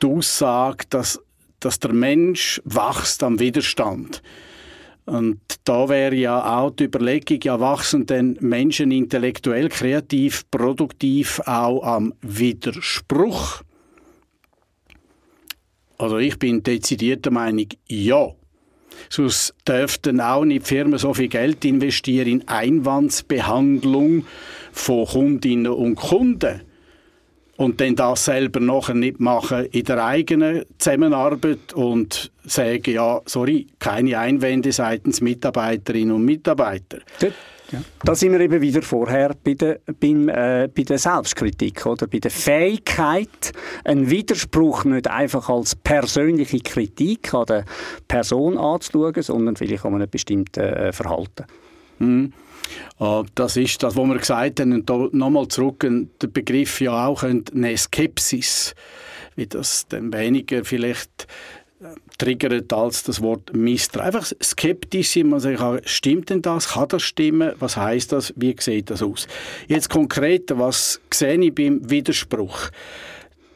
die 0.02 0.08
Aussage, 0.08 0.86
dass, 0.90 1.22
dass 1.60 1.80
der 1.80 1.94
Mensch 1.94 2.62
wächst 2.66 3.24
am 3.24 3.40
Widerstand. 3.40 4.22
Und 5.06 5.40
da 5.66 5.90
wäre 5.90 6.16
ja 6.16 6.60
auch 6.60 6.72
die 6.72 6.86
Überlegung, 6.86 7.40
ja, 7.44 7.60
wachsen 7.60 8.06
denn 8.06 8.38
Menschen 8.40 8.92
intellektuell, 8.92 9.70
kreativ, 9.70 10.50
produktiv 10.50 11.42
auch 11.46 11.84
am 11.84 12.14
Widerspruch? 12.22 13.62
Also 15.98 16.18
ich 16.18 16.40
bin 16.40 16.64
dezidiert 16.64 17.26
der 17.26 17.34
Meinung, 17.34 17.68
ja. 17.88 18.30
Sonst 19.10 19.56
dürften 19.68 20.22
auch 20.22 20.46
nicht 20.46 20.68
Firmen 20.68 21.00
so 21.00 21.14
viel 21.14 21.28
Geld 21.28 21.66
investieren 21.66 22.28
in 22.28 22.48
Einwandsbehandlung 22.48 24.26
von 24.72 25.06
Kundinnen 25.06 25.72
und 25.72 25.96
Kunden 25.96 26.62
und 27.58 27.80
dann 27.80 27.96
das 27.96 28.26
selber 28.26 28.60
nachher 28.60 28.96
nicht 28.96 29.20
machen 29.20 29.66
in 29.66 29.84
der 29.84 30.04
eigenen 30.04 30.66
Zusammenarbeit 30.78 31.74
und 31.74 32.32
sagen, 32.44 32.92
ja, 32.92 33.22
sorry, 33.26 33.68
keine 33.80 34.18
Einwände 34.18 34.72
seitens 34.72 35.22
Mitarbeiterinnen 35.22 36.16
und 36.16 36.26
Mitarbeiter. 36.26 37.00
Ja. 37.72 37.82
Da 38.04 38.14
sind 38.14 38.34
wir 38.34 38.40
eben 38.40 38.62
wieder 38.62 38.82
vorher 38.84 39.36
bei 39.44 39.56
der, 39.56 39.80
beim, 40.00 40.30
äh, 40.30 40.70
bei 40.74 40.84
der 40.84 41.00
Selbstkritik, 41.00 41.86
oder? 41.86 42.06
bei 42.06 42.20
der 42.20 42.30
Fähigkeit, 42.30 43.52
einen 43.84 44.10
Widerspruch 44.10 44.86
nicht 44.86 45.10
einfach 45.10 45.50
als 45.50 45.76
persönliche 45.76 46.60
Kritik 46.60 47.34
an 47.34 47.46
der 47.48 47.66
Person 48.08 48.60
anzuschauen, 48.60 49.24
sondern 49.24 49.56
vielleicht 49.56 49.86
an 49.86 49.96
einem 49.96 50.10
bestimmten 50.10 50.60
äh, 50.60 50.94
Verhalten. 50.94 51.46
Mhm. 51.98 52.34
Das 53.36 53.58
ist 53.58 53.84
das, 53.84 53.96
was 53.96 54.08
wir 54.08 54.18
gesagt 54.18 54.60
haben, 54.60 54.74
und 54.74 55.14
nochmal 55.14 55.48
zurück, 55.48 55.86
der 56.22 56.28
Begriff 56.28 56.82
ja 56.82 57.08
auch 57.08 57.24
eine 57.24 57.78
Skepsis, 57.78 58.76
wie 59.36 59.48
das 59.48 59.88
dann 59.88 60.14
weniger 60.14 60.64
vielleicht 60.64 61.28
äh, 61.82 61.88
triggert 62.18 62.72
als 62.72 63.04
das 63.04 63.22
Wort 63.22 63.54
Misstrauen. 63.54 64.06
Einfach 64.06 64.32
skeptisch 64.42 65.12
sein, 65.12 65.30
man 65.30 65.40
sagt, 65.40 65.90
stimmt 65.90 66.30
denn 66.30 66.42
das? 66.42 66.70
Kann 66.70 66.88
das 66.90 67.04
stimmen? 67.04 67.54
Was 67.60 67.78
heißt 67.78 68.12
das? 68.12 68.34
Wie 68.36 68.56
sieht 68.60 68.90
das 68.90 69.02
aus? 69.02 69.28
Jetzt 69.68 69.90
konkret, 69.90 70.52
was 70.58 71.02
sehe 71.12 71.40
ich 71.40 71.54
beim 71.54 71.90
Widerspruch? 71.90 72.70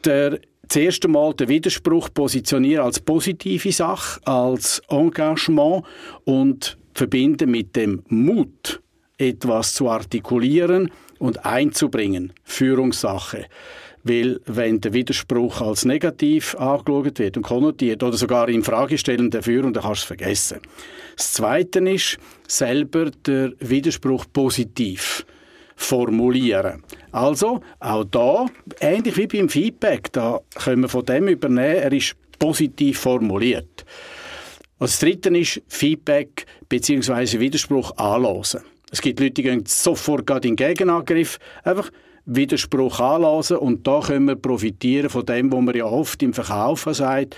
Der 0.04 0.40
das 0.68 0.76
erste 0.76 1.08
Mal 1.08 1.32
den 1.32 1.48
Widerspruch 1.48 2.10
positionieren 2.12 2.84
als 2.84 3.00
positive 3.00 3.72
Sache, 3.72 4.20
als 4.26 4.82
Engagement 4.88 5.84
und 6.24 6.76
verbinden 6.92 7.50
mit 7.50 7.74
dem 7.74 8.02
Mut 8.08 8.82
etwas 9.18 9.74
zu 9.74 9.90
artikulieren 9.90 10.90
und 11.18 11.44
einzubringen. 11.44 12.32
Führungssache. 12.44 13.46
Weil, 14.04 14.40
wenn 14.46 14.80
der 14.80 14.92
Widerspruch 14.92 15.60
als 15.60 15.84
negativ 15.84 16.54
angeschaut 16.54 17.18
wird 17.18 17.36
und 17.36 17.42
konnotiert 17.42 18.02
oder 18.02 18.16
sogar 18.16 18.48
in 18.48 18.62
Frage 18.62 18.96
stellen 18.96 19.30
der 19.30 19.42
Führung, 19.42 19.72
dann 19.72 19.82
kannst 19.82 20.02
du 20.02 20.04
es 20.04 20.06
vergessen. 20.06 20.60
Das 21.16 21.32
Zweite 21.32 21.80
ist, 21.80 22.16
selber 22.46 23.10
der 23.26 23.52
Widerspruch 23.58 24.24
positiv 24.32 25.26
formulieren. 25.74 26.84
Also, 27.12 27.60
auch 27.80 28.04
da, 28.04 28.46
ähnlich 28.80 29.16
wie 29.16 29.26
beim 29.26 29.48
Feedback, 29.48 30.12
da 30.12 30.40
können 30.54 30.82
wir 30.82 30.88
von 30.88 31.04
dem 31.04 31.28
übernehmen, 31.28 31.76
er 31.76 31.92
ist 31.92 32.14
positiv 32.38 33.00
formuliert. 33.00 33.84
Und 34.78 34.88
das 34.88 35.00
Dritte 35.00 35.36
ist 35.36 35.60
Feedback 35.68 36.46
bzw. 36.68 37.40
Widerspruch 37.40 37.96
anlassen. 37.96 38.62
Es 38.90 39.00
gibt 39.00 39.20
Leute, 39.20 39.34
die 39.34 39.42
gehen 39.42 39.64
sofort 39.66 40.30
in 40.30 40.40
den 40.40 40.56
Gegenangriff. 40.56 41.38
Einfach 41.62 41.90
Widerspruch 42.24 43.00
anlassen 43.00 43.56
und 43.56 43.86
da 43.86 44.00
können 44.00 44.26
wir 44.26 44.36
profitieren 44.36 45.08
von 45.08 45.24
dem, 45.24 45.50
was 45.50 45.62
man 45.62 45.74
ja 45.74 45.86
oft 45.86 46.22
im 46.22 46.34
Verkaufen 46.34 46.92
sagt, 46.92 47.36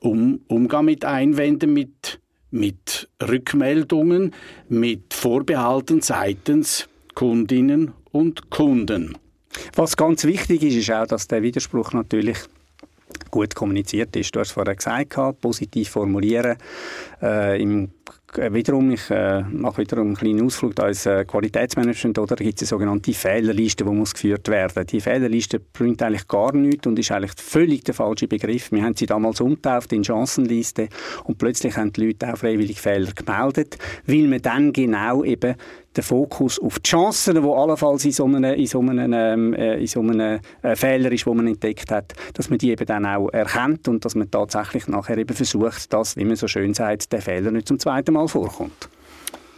um, 0.00 0.40
umgehen 0.48 0.84
mit 0.86 1.04
Einwänden, 1.04 1.72
mit, 1.72 2.20
mit 2.50 3.08
Rückmeldungen, 3.22 4.34
mit 4.68 5.12
Vorbehalten 5.12 6.00
seitens 6.00 6.88
Kundinnen 7.14 7.92
und 8.10 8.50
Kunden. 8.50 9.18
Was 9.74 9.96
ganz 9.96 10.24
wichtig 10.24 10.62
ist, 10.62 10.76
ist 10.76 10.90
auch, 10.90 11.06
dass 11.06 11.28
der 11.28 11.42
Widerspruch 11.42 11.92
natürlich 11.92 12.38
gut 13.30 13.54
kommuniziert 13.54 14.14
ist. 14.16 14.34
Du 14.34 14.40
hast 14.40 14.52
vorher 14.52 14.76
gesagt, 14.76 15.16
positiv 15.40 15.90
formulieren. 15.90 16.56
Äh, 17.22 17.60
Im 17.60 17.90
wiederum, 18.34 18.90
ich 18.90 19.10
äh, 19.10 19.42
mache 19.42 19.78
wiederum 19.78 20.08
einen 20.08 20.16
kleinen 20.16 20.46
Ausflug 20.46 20.78
ins 20.78 21.06
äh, 21.06 21.24
Qualitätsmanagement, 21.24 22.18
oder? 22.18 22.36
Da 22.36 22.44
gibt 22.44 22.60
es 22.60 22.62
eine 22.62 22.78
sogenannte 22.78 23.12
Fehlerliste, 23.12 23.84
die 23.84 23.90
muss 23.90 24.14
geführt 24.14 24.48
werden. 24.48 24.86
Die 24.86 25.00
Fehlerliste 25.00 25.60
bringt 25.60 26.02
eigentlich 26.02 26.28
gar 26.28 26.54
nichts 26.54 26.86
und 26.86 26.98
ist 26.98 27.10
eigentlich 27.12 27.32
völlig 27.36 27.84
der 27.84 27.94
falsche 27.94 28.28
Begriff. 28.28 28.72
Wir 28.72 28.82
haben 28.82 28.96
sie 28.96 29.06
damals 29.06 29.40
umtauft 29.40 29.92
in 29.92 30.04
Chancenliste 30.04 30.88
und 31.24 31.38
plötzlich 31.38 31.76
haben 31.76 31.92
die 31.92 32.06
Leute 32.06 32.32
auch 32.32 32.36
freiwillig 32.36 32.80
Fehler 32.80 33.12
gemeldet, 33.12 33.78
weil 34.06 34.26
man 34.26 34.42
dann 34.42 34.72
genau 34.72 35.24
eben 35.24 35.54
den 35.96 36.04
Fokus 36.04 36.58
auf 36.58 36.78
die 36.78 36.90
Chancen, 36.90 37.42
die 37.42 37.48
allenfalls 37.48 38.04
in 38.04 38.12
so 38.12 38.24
einem, 38.24 38.44
in 38.44 38.66
so 38.66 38.80
einem, 38.80 39.12
ähm, 39.12 39.54
äh, 39.54 39.80
in 39.80 39.86
so 39.86 40.00
einem 40.00 40.40
äh, 40.62 40.76
Fehler 40.76 41.10
ist, 41.12 41.26
den 41.26 41.36
man 41.36 41.46
entdeckt 41.46 41.90
hat, 41.90 42.14
dass 42.34 42.50
man 42.50 42.58
die 42.58 42.70
eben 42.70 42.86
dann 42.86 43.06
auch 43.06 43.28
erkennt 43.30 43.88
und 43.88 44.04
dass 44.04 44.14
man 44.14 44.30
tatsächlich 44.30 44.88
nachher 44.88 45.18
eben 45.18 45.34
versucht, 45.34 45.92
dass, 45.92 46.16
wie 46.16 46.24
man 46.24 46.36
so 46.36 46.48
schön 46.48 46.74
sagt, 46.74 47.12
der 47.12 47.22
Fehler 47.22 47.50
nicht 47.50 47.68
zum 47.68 47.78
zweiten 47.78 48.14
Mal 48.14 48.28
vorkommt. 48.28 48.88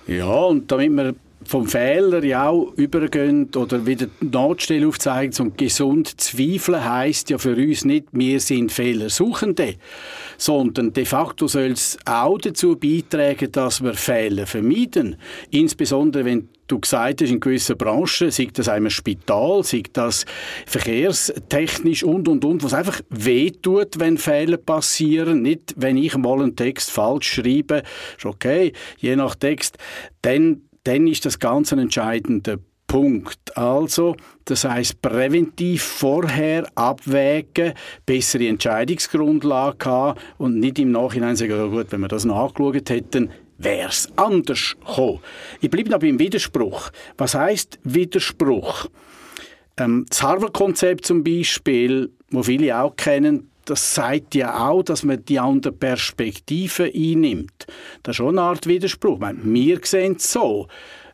Ja, 0.07 0.33
und 0.33 0.71
damit 0.71 0.93
man 0.93 1.17
vom 1.45 1.67
Fehler 1.67 2.23
ja 2.25 2.49
auch 2.49 2.73
übergehen 2.75 3.49
oder 3.55 3.87
wieder 3.87 4.09
Notstelle 4.21 4.87
aufzeigen 4.87 5.33
zum 5.33 5.57
gesund 5.57 6.21
zweifeln 6.21 6.85
heißt 6.85 7.31
ja 7.31 7.39
für 7.39 7.57
uns 7.57 7.85
nicht, 7.85 8.07
wir 8.13 8.41
sind 8.41 8.73
Fehlersuchende, 8.73 9.77
sondern 10.37 10.93
de 10.93 11.05
facto 11.05 11.47
soll 11.47 11.73
es 11.73 11.99
auch 12.05 12.39
dazu 12.39 12.77
beitragen, 12.77 13.53
dass 13.53 13.83
wir 13.83 13.95
Fehler 13.95 14.47
vermeiden. 14.47 15.17
Insbesondere 15.51 16.25
wenn 16.25 16.49
du 16.69 16.79
gesagt 16.79 17.23
hast, 17.23 17.31
in 17.31 17.41
gewissen 17.41 17.77
Branchen, 17.77 18.31
sei 18.31 18.49
das 18.53 18.69
einmal 18.69 18.91
Spital, 18.91 19.65
sei 19.65 19.83
das 19.93 20.27
verkehrstechnisch 20.67 22.05
und, 22.05 22.29
und, 22.29 22.45
und, 22.45 22.63
was 22.63 22.75
einfach 22.75 23.01
wehtut, 23.09 23.99
wenn 23.99 24.19
Fehler 24.19 24.59
passieren. 24.59 25.43
Nicht, 25.43 25.75
wenn 25.77 25.97
ich 25.97 26.17
mal 26.17 26.41
einen 26.41 26.57
Text 26.57 26.91
falsch 26.91 27.33
schreibe, 27.35 27.83
ist 28.17 28.27
okay, 28.27 28.73
je 28.99 29.17
nach 29.17 29.35
Text, 29.35 29.79
dann 30.23 30.68
dann 30.89 31.07
ist 31.07 31.27
das 31.27 31.39
ganz 31.39 31.73
ein 31.73 31.81
entscheidender 31.81 32.59
Punkt. 32.87 33.55
Also, 33.59 34.17
das 34.47 34.65
heißt 34.65 35.03
präventiv 35.03 35.83
vorher 35.83 36.67
abwägen, 36.75 37.75
bessere 38.07 38.49
Entscheidungsgrundlage 38.49 39.85
haben 39.85 40.19
und 40.39 40.59
nicht 40.59 40.79
im 40.79 40.93
Nachhinein 40.93 41.37
sagen, 41.37 41.51
ja 41.51 41.67
gut, 41.67 41.89
wenn 41.91 42.01
wir 42.01 42.09
das 42.09 42.25
nachgeschaut 42.25 42.89
hätten, 42.89 43.31
wäre 43.59 43.91
es 43.91 44.09
anders 44.17 44.77
gekommen. 44.81 45.21
Ich 45.61 45.69
bleibe 45.69 45.91
noch 45.91 45.99
beim 45.99 46.19
Widerspruch. 46.19 46.91
Was 47.19 47.35
heißt 47.35 47.79
Widerspruch? 47.85 48.87
Ähm, 49.77 50.07
das 50.09 50.23
Harvard-Konzept 50.23 51.05
zum 51.05 51.23
Beispiel, 51.23 52.11
wo 52.31 52.43
viele 52.43 52.81
auch 52.81 52.97
kennen, 52.97 53.51
das 53.69 53.95
sagt 53.95 54.35
ja 54.35 54.69
auch, 54.69 54.83
dass 54.83 55.03
man 55.05 55.25
die 55.25 55.39
andere 55.39 55.73
Perspektive 55.73 56.85
einnimmt. 56.85 57.67
Das 58.03 58.15
ist 58.15 58.17
schon 58.17 58.39
eine 58.39 58.49
Art 58.49 58.67
Widerspruch. 58.67 59.19
Meine, 59.19 59.41
wir 59.43 59.81
sehen 59.83 60.17
es 60.17 60.33
so. 60.33 60.69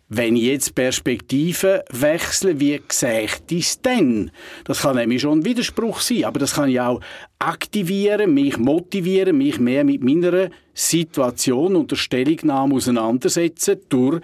Wenn 0.09 0.37
ich 0.37 0.45
jetzt 0.45 0.75
Perspektive 0.75 1.83
wechsle, 1.91 2.61
wie 2.61 2.81
sehe 2.93 3.25
ich 3.25 3.33
das 3.51 3.81
denn? 3.81 4.31
Das 4.65 4.83
kann 4.83 4.97
nämlich 4.97 5.23
schon 5.23 5.41
ein 5.41 5.45
Widerspruch 5.45 6.01
sein, 6.01 6.25
aber 6.25 6.39
das 6.39 6.55
kann 6.55 6.69
ich 6.69 6.79
auch 6.79 7.01
aktivieren, 7.39 8.33
mich 8.33 8.59
motivieren, 8.59 9.39
mich 9.39 9.59
mehr 9.59 9.83
mit 9.83 10.05
meiner 10.05 10.51
Situation 10.75 11.75
und 11.75 11.91
der 11.91 11.97
Stellungnahme 11.97 12.77
auseinandersetzen, 12.77 13.81
durch 13.89 14.21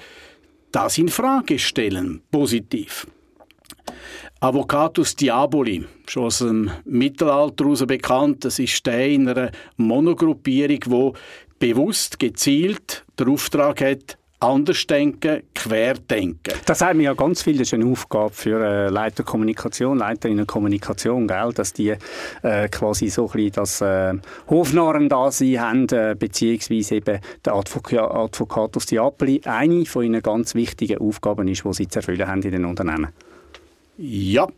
das 0.71 0.99
in 0.99 1.09
Frage 1.09 1.59
stellen, 1.59 2.21
positiv. 2.31 3.07
Avocatus 4.43 5.17
diaboli, 5.17 5.85
schon 6.07 6.25
aus 6.25 6.39
dem 6.39 6.71
Mittelalter 6.87 7.65
heraus 7.65 7.87
bekannt. 7.87 8.43
Das 8.47 8.59
ist 8.59 8.87
der 8.87 9.07
in 9.07 9.29
einer 9.29 9.51
Monogruppierung, 9.77 10.81
wo 10.87 11.15
bewusst, 11.59 12.19
gezielt 12.19 13.05
der 13.19 13.29
Auftrag 13.29 13.83
hat, 13.83 14.17
anders 14.39 14.87
denken, 14.87 15.43
querdenken. 15.55 16.55
Das 16.65 16.79
sagt 16.79 16.97
mir 16.97 17.03
ja 17.03 17.13
ganz 17.13 17.43
viel, 17.43 17.59
das 17.59 17.69
ist 17.69 17.75
eine 17.75 17.85
Aufgabe 17.85 18.33
für 18.33 18.65
äh, 18.65 18.89
Leiter 18.89 19.25
Kommunikation, 19.25 19.99
Leiterinnen 19.99 20.47
Kommunikation, 20.47 21.29
gell? 21.29 21.53
dass 21.53 21.75
die 21.75 21.95
äh, 22.43 22.69
quasi 22.71 23.11
so 23.11 23.27
ein 23.27 23.33
bisschen 23.33 23.53
das 23.53 23.83
äh, 23.83 24.15
Hofnarren 24.49 25.11
da 25.11 25.31
sein 25.31 25.61
haben, 25.61 25.87
äh, 25.91 26.17
beziehungsweise 26.19 26.95
eben 26.95 27.21
der 27.45 27.55
Advoka 27.55 28.11
Advocatus 28.25 28.87
Diaboli, 28.87 29.43
eine 29.45 29.85
von 29.85 30.03
ihnen 30.03 30.23
ganz 30.23 30.55
wichtigen 30.55 30.97
Aufgaben 30.97 31.47
ist, 31.47 31.63
die 31.63 31.75
sie 31.75 31.89
zu 31.89 31.99
erfüllen 31.99 32.27
haben 32.27 32.41
in 32.41 32.53
den 32.53 32.65
Unternehmen. 32.65 33.09
Ja, 34.03 34.49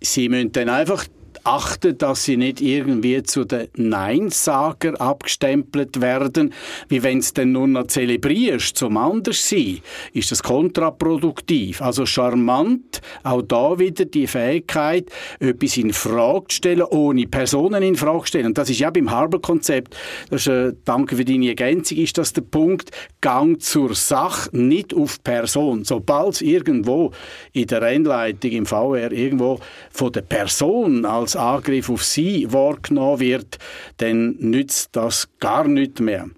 sie 0.00 0.30
müssen 0.30 0.50
dann 0.52 0.70
einfach 0.70 1.06
achten, 1.44 1.98
dass 1.98 2.24
sie 2.24 2.36
nicht 2.36 2.60
irgendwie 2.60 3.22
zu 3.22 3.44
den 3.44 3.68
Neinsager 3.76 5.00
abgestempelt 5.00 6.00
werden, 6.00 6.52
wie 6.88 7.02
wenn 7.02 7.18
es 7.18 7.32
denn 7.32 7.52
nur 7.52 7.66
noch 7.66 7.86
zelebrierst 7.86 8.76
zum 8.76 8.96
Anderssein, 8.96 9.80
ist 10.12 10.30
das 10.30 10.42
kontraproduktiv. 10.42 11.82
Also 11.82 12.06
charmant, 12.06 13.00
auch 13.22 13.42
da 13.42 13.78
wieder 13.78 14.04
die 14.04 14.26
Fähigkeit, 14.26 15.10
etwas 15.40 15.76
in 15.76 15.92
Frage 15.92 16.46
zu 16.48 16.56
stellen, 16.56 16.82
ohne 16.82 17.26
Personen 17.26 17.82
in 17.82 17.96
Frage 17.96 18.20
zu 18.20 18.26
stellen. 18.26 18.46
Und 18.46 18.58
das 18.58 18.70
ist 18.70 18.80
ja 18.80 18.90
beim 18.90 19.10
Harbour-Konzept, 19.10 19.96
äh, 20.30 20.72
danke 20.84 21.16
für 21.16 21.24
deine 21.24 21.48
Ergänzung, 21.48 21.98
ist 21.98 22.18
das 22.18 22.32
der 22.32 22.42
Punkt, 22.42 22.90
Gang 23.20 23.60
zur 23.60 23.94
Sache, 23.94 24.50
nicht 24.56 24.94
auf 24.94 25.22
Person. 25.22 25.84
Sobald 25.84 26.34
es 26.34 26.42
irgendwo 26.42 27.12
in 27.52 27.66
der 27.66 27.82
Rennleitung 27.82 28.50
im 28.50 28.66
VR 28.66 29.12
irgendwo 29.12 29.60
von 29.90 30.12
der 30.12 30.22
Person 30.22 31.04
als 31.04 31.31
als 31.34 31.36
Angriff 31.36 31.90
auf 31.90 32.04
sie 32.04 32.46
wahrgenommen 32.52 33.20
wird, 33.20 33.58
dann 33.98 34.36
nützt 34.38 34.90
das 34.92 35.28
gar 35.40 35.66
nicht 35.66 36.00
mehr. 36.00 36.28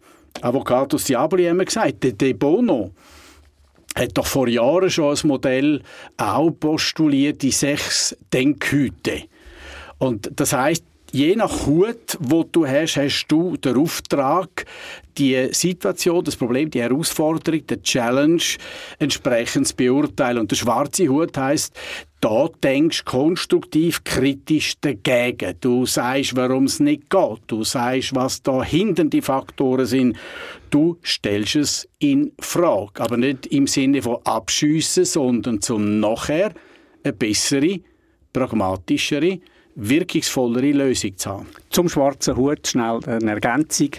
Avocatus 0.40 1.04
Diaboli 1.04 1.46
haben 1.46 1.58
wir 1.58 1.64
gesagt, 1.64 2.02
der 2.04 2.12
De 2.12 2.32
Bono 2.32 2.90
hat 3.94 4.10
doch 4.14 4.26
vor 4.26 4.48
Jahren 4.48 4.90
schon 4.90 5.16
ein 5.16 5.28
Modell 5.28 5.82
auch 6.16 6.50
postuliert, 6.50 7.42
die 7.42 7.52
sechs 7.52 8.16
Denkhüte. 8.32 9.22
Und 9.98 10.30
das 10.34 10.52
heißt, 10.52 10.84
je 11.14 11.36
nach 11.36 11.66
Hut, 11.66 12.18
wo 12.18 12.42
du 12.42 12.66
hast, 12.66 12.96
hast 12.96 13.26
du 13.28 13.56
den 13.56 13.76
Auftrag, 13.76 14.66
die 15.16 15.48
Situation, 15.52 16.24
das 16.24 16.34
Problem, 16.34 16.70
die 16.70 16.82
Herausforderung, 16.82 17.64
die 17.64 17.82
Challenge 17.82 18.42
entsprechend 18.98 19.68
zu 19.68 19.76
beurteilen. 19.76 20.38
Und 20.38 20.50
der 20.50 20.56
schwarze 20.56 21.06
Hut 21.06 21.38
heißt, 21.38 21.72
da 22.20 22.48
denkst 22.64 23.04
konstruktiv 23.04 24.02
kritisch 24.02 24.74
dagegen. 24.80 25.54
Du 25.60 25.86
sagst, 25.86 26.34
warum 26.34 26.64
es 26.64 26.80
nicht 26.80 27.08
geht. 27.08 27.40
Du 27.46 27.62
sagst, 27.62 28.12
was 28.16 28.42
da 28.42 28.64
hinten 28.64 29.08
die 29.08 29.22
Faktoren 29.22 29.86
sind. 29.86 30.16
Du 30.70 30.98
stellst 31.04 31.54
es 31.54 31.88
in 32.00 32.32
Frage, 32.40 33.00
aber 33.00 33.18
nicht 33.18 33.46
im 33.46 33.68
Sinne 33.68 34.02
von 34.02 34.18
abschiessen, 34.24 35.04
sondern 35.04 35.62
zum 35.62 36.00
nachher 36.00 36.52
eine 37.04 37.12
bessere, 37.12 37.78
pragmatischere 38.32 39.38
wirkungsvollere 39.76 40.72
Lösung 40.72 41.16
zu 41.16 41.30
haben. 41.30 41.46
Zum 41.70 41.88
schwarzen 41.88 42.36
Hut 42.36 42.66
schnell 42.66 43.00
eine 43.06 43.32
Ergänzung, 43.32 43.90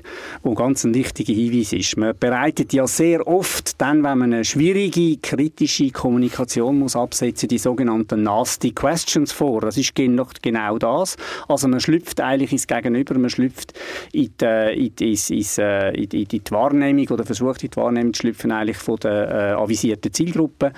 die 0.43 0.55
ganz 0.55 0.85
ein 0.85 0.93
wichtiger 0.93 1.33
Hinweis 1.33 1.73
ist. 1.73 1.97
Man 1.97 2.17
bereitet 2.17 2.71
ja 2.71 2.87
sehr 2.87 3.27
oft 3.27 3.81
dann, 3.81 4.03
wenn 4.03 4.17
man 4.17 4.33
eine 4.33 4.45
schwierige, 4.45 5.17
kritische 5.17 5.91
Kommunikation 5.91 6.79
muss 6.79 6.95
absetzen, 6.95 7.49
die 7.49 7.57
sogenannten 7.57 8.23
nasty 8.23 8.71
questions 8.71 9.33
vor. 9.33 9.61
Das 9.61 9.77
ist 9.77 9.93
genau 9.95 10.77
das. 10.77 11.17
Also 11.49 11.67
man 11.67 11.81
schlüpft 11.81 12.21
eigentlich 12.21 12.53
ins 12.53 12.67
Gegenüber, 12.67 13.17
man 13.19 13.29
schlüpft 13.29 13.73
in 14.13 14.31
die, 14.39 14.85
in 14.87 14.95
die, 14.95 15.19
äh, 15.57 16.01
in 16.01 16.09
die, 16.09 16.21
in 16.21 16.27
die 16.29 16.41
Wahrnehmung 16.49 17.09
oder 17.09 17.25
versucht 17.25 17.63
in 17.63 17.71
die 17.71 17.77
Wahrnehmung 17.77 18.13
zu 18.13 18.21
schlüpfen 18.21 18.53
eigentlich 18.53 18.77
von 18.77 18.95
der 18.97 19.29
äh, 19.29 19.61
avisierten 19.61 20.13
Zielgruppe 20.13 20.71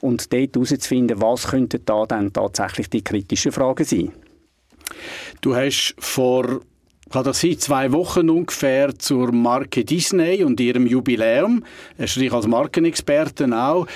und 0.00 0.32
dort 0.32 0.54
herauszufinden, 0.54 1.20
was 1.20 1.48
könnten 1.48 1.80
da 1.84 2.06
dann 2.06 2.32
tatsächlich 2.32 2.88
die 2.88 3.02
kritischen 3.02 3.50
Fragen 3.50 3.84
sein. 3.84 4.12
Du 5.40 5.54
hast 5.54 5.94
vor 5.98 6.60
das 7.10 7.40
sein, 7.40 7.58
zwei 7.58 7.92
Wochen 7.92 8.28
ungefähr 8.28 8.98
zur 8.98 9.30
Marke 9.30 9.84
Disney 9.84 10.42
und 10.42 10.58
ihrem 10.58 10.86
Jubiläum, 10.86 11.62
hast 11.98 12.16
du 12.16 12.20
dich 12.20 12.32
als 12.32 12.46
Markenexperten 12.46 13.52
auch 13.52 13.86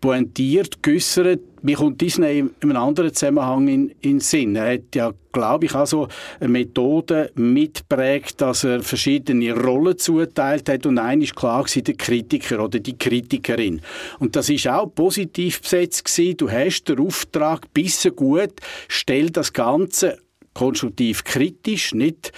pointiert, 0.00 0.82
geäussert, 0.82 1.40
mir 1.64 1.76
kommt 1.76 2.00
Disney 2.00 2.40
in 2.40 2.50
einem 2.62 2.76
anderen 2.76 3.14
Zusammenhang 3.14 3.68
in, 3.68 3.94
in 4.02 4.20
Sinn. 4.20 4.54
Er 4.54 4.74
hat 4.74 4.94
ja, 4.94 5.12
glaube 5.32 5.64
ich, 5.64 5.74
also 5.74 6.08
eine 6.38 6.50
Methode 6.50 7.30
mitprägt, 7.36 8.42
dass 8.42 8.64
er 8.64 8.82
verschiedene 8.82 9.54
Rollen 9.54 9.96
zuteilt 9.96 10.68
hat 10.68 10.84
und 10.84 10.98
eine 10.98 11.24
ist 11.24 11.34
klar 11.34 11.62
gewesen, 11.62 11.84
der 11.84 11.94
Kritiker 11.94 12.62
oder 12.62 12.78
die 12.80 12.98
Kritikerin. 12.98 13.80
Und 14.18 14.36
das 14.36 14.50
ist 14.50 14.68
auch 14.68 14.94
positiv 14.94 15.62
besetzt 15.62 16.04
gewesen. 16.04 16.36
Du 16.36 16.50
hast 16.50 16.84
den 16.84 17.00
Auftrag, 17.00 17.72
bisschen 17.72 18.14
gut, 18.14 18.52
stell 18.88 19.30
das 19.30 19.54
Ganze 19.54 20.18
konstruktiv 20.54 21.24
kritisch, 21.24 21.92
nicht 21.94 22.32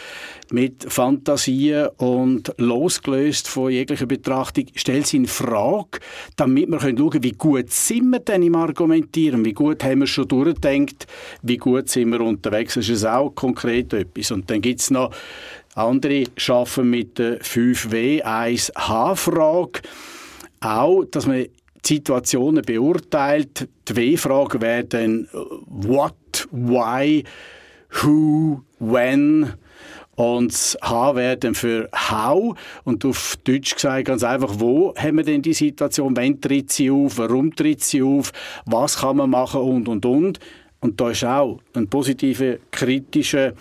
mit 0.51 0.91
Fantasien 0.91 1.89
und 1.99 2.53
losgelöst 2.59 3.47
von 3.49 3.71
jeglicher 3.71 4.07
Betrachtung, 4.07 4.65
stellt 4.75 5.07
sie 5.07 5.19
in 5.19 5.27
Frage, 5.27 6.01
damit 6.37 6.69
wir 6.69 6.81
schauen 6.81 6.97
können, 6.97 7.23
wie 7.23 7.33
gut 7.33 7.71
sind 7.71 8.09
wir 8.11 8.21
denn 8.21 8.43
im 8.43 8.55
Argumentieren, 8.55 9.45
wie 9.45 9.53
gut 9.53 9.85
haben 9.85 10.01
wir 10.01 10.07
schon 10.07 10.29
durchgedacht, 10.29 11.07
wie 11.43 11.59
gut 11.59 11.91
sind 11.91 12.11
wir 12.11 12.21
unterwegs. 12.21 12.73
Das 12.75 12.89
ist 12.89 13.05
auch 13.05 13.31
konkret 13.31 13.93
etwas. 13.93 14.31
Und 14.31 14.49
dann 14.51 14.63
gibt 14.63 14.81
es 14.81 14.91
noch 14.91 15.11
andere, 15.75 16.25
schaffen 16.37 16.91
mit 16.91 17.19
der 17.19 17.41
5W1H-Frage, 17.41 19.83
auch, 20.61 21.05
dass 21.05 21.27
man 21.27 21.47
Situationen 21.85 22.65
beurteilt. 22.65 23.69
Die 23.89 23.97
W-Frage 23.97 24.61
wäre 24.61 24.85
dann 24.85 25.29
what, 25.67 26.49
why, 26.51 27.25
who, 28.03 28.63
when 28.79 29.55
und 30.17 30.53
das 30.53 30.77
H 30.83 31.15
wäre 31.15 31.37
dann 31.37 31.55
für 31.55 31.89
how 31.95 32.57
und 32.85 33.05
auf 33.05 33.37
Deutsch 33.45 33.75
gesagt 33.75 34.07
ganz 34.07 34.25
einfach, 34.25 34.55
wo 34.59 34.95
haben 34.97 35.19
wir 35.19 35.25
denn 35.25 35.43
die 35.43 35.53
Situation, 35.53 36.17
wann 36.17 36.41
tritt 36.41 36.73
sie 36.73 36.91
auf, 36.91 37.19
warum 37.19 37.55
tritt 37.55 37.85
sie 37.85 38.03
auf, 38.03 38.33
was 38.65 39.01
kann 39.01 39.19
man 39.19 39.29
machen 39.31 39.61
und 39.61 39.89
und 39.89 40.07
und. 40.07 40.41
Und 40.81 41.01
da 41.01 41.11
ist 41.11 41.25
auch 41.25 41.61
ein 41.75 41.89
positiver, 41.89 42.57
kritischer 42.71 43.53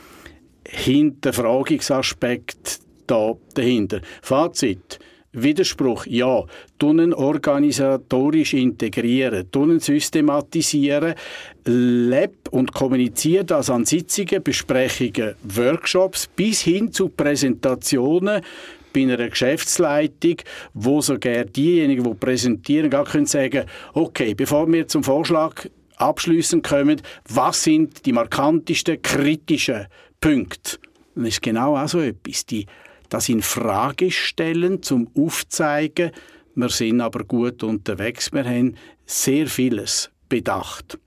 Hinterfragungsaspekt 0.68 2.80
da 3.08 3.34
dahinter. 3.54 4.02
Fazit. 4.22 5.00
Widerspruch, 5.36 6.06
ja. 6.06 6.44
Tunnen 6.78 7.14
organisatorisch 7.14 8.54
integrieren, 8.54 9.50
tunnen 9.52 9.80
systematisieren, 9.80 11.16
leb 11.66 12.50
und 12.52 12.74
kommuniziert 12.74 13.52
das 13.52 13.70
an 13.70 13.86
Sitzungen, 13.86 14.44
Besprechungen, 14.44 15.36
Workshops 15.44 16.28
bis 16.28 16.62
hin 16.62 16.92
zu 16.92 17.10
Präsentationen 17.10 18.42
bei 18.94 19.02
einer 19.02 19.30
Geschäftsleitung, 19.30 20.38
wo 20.74 21.02
sogar 21.02 21.44
diejenigen, 21.44 22.04
die 22.04 22.14
präsentieren, 22.14 22.90
gar 22.90 23.04
können 23.04 23.26
sagen, 23.26 23.66
okay, 23.94 24.34
bevor 24.34 24.72
wir 24.72 24.88
zum 24.88 25.04
Vorschlag 25.04 25.68
abschließen 25.98 26.62
kommen, 26.62 27.02
was 27.28 27.64
sind 27.64 28.06
die 28.06 28.14
markantesten 28.14 29.02
kritischen 29.02 29.88
Punkte? 30.22 30.78
Das 31.16 31.28
ist 31.28 31.42
genau 31.42 31.78
auch 31.78 31.88
so 31.88 32.00
etwas. 32.00 32.46
Die 32.46 32.66
das 33.10 33.30
in 33.30 33.42
Frage 33.42 34.12
stellen, 34.12 34.82
zum 34.82 35.08
aufzeigen, 35.16 36.12
wir 36.56 36.70
sind 36.70 37.02
aber 37.02 37.24
gut 37.24 37.64
unterwegs, 37.64 38.32
wir 38.32 38.46
haben 38.46 38.76
sehr 39.06 39.48
vieles 39.48 40.10
bedacht. 40.30 40.98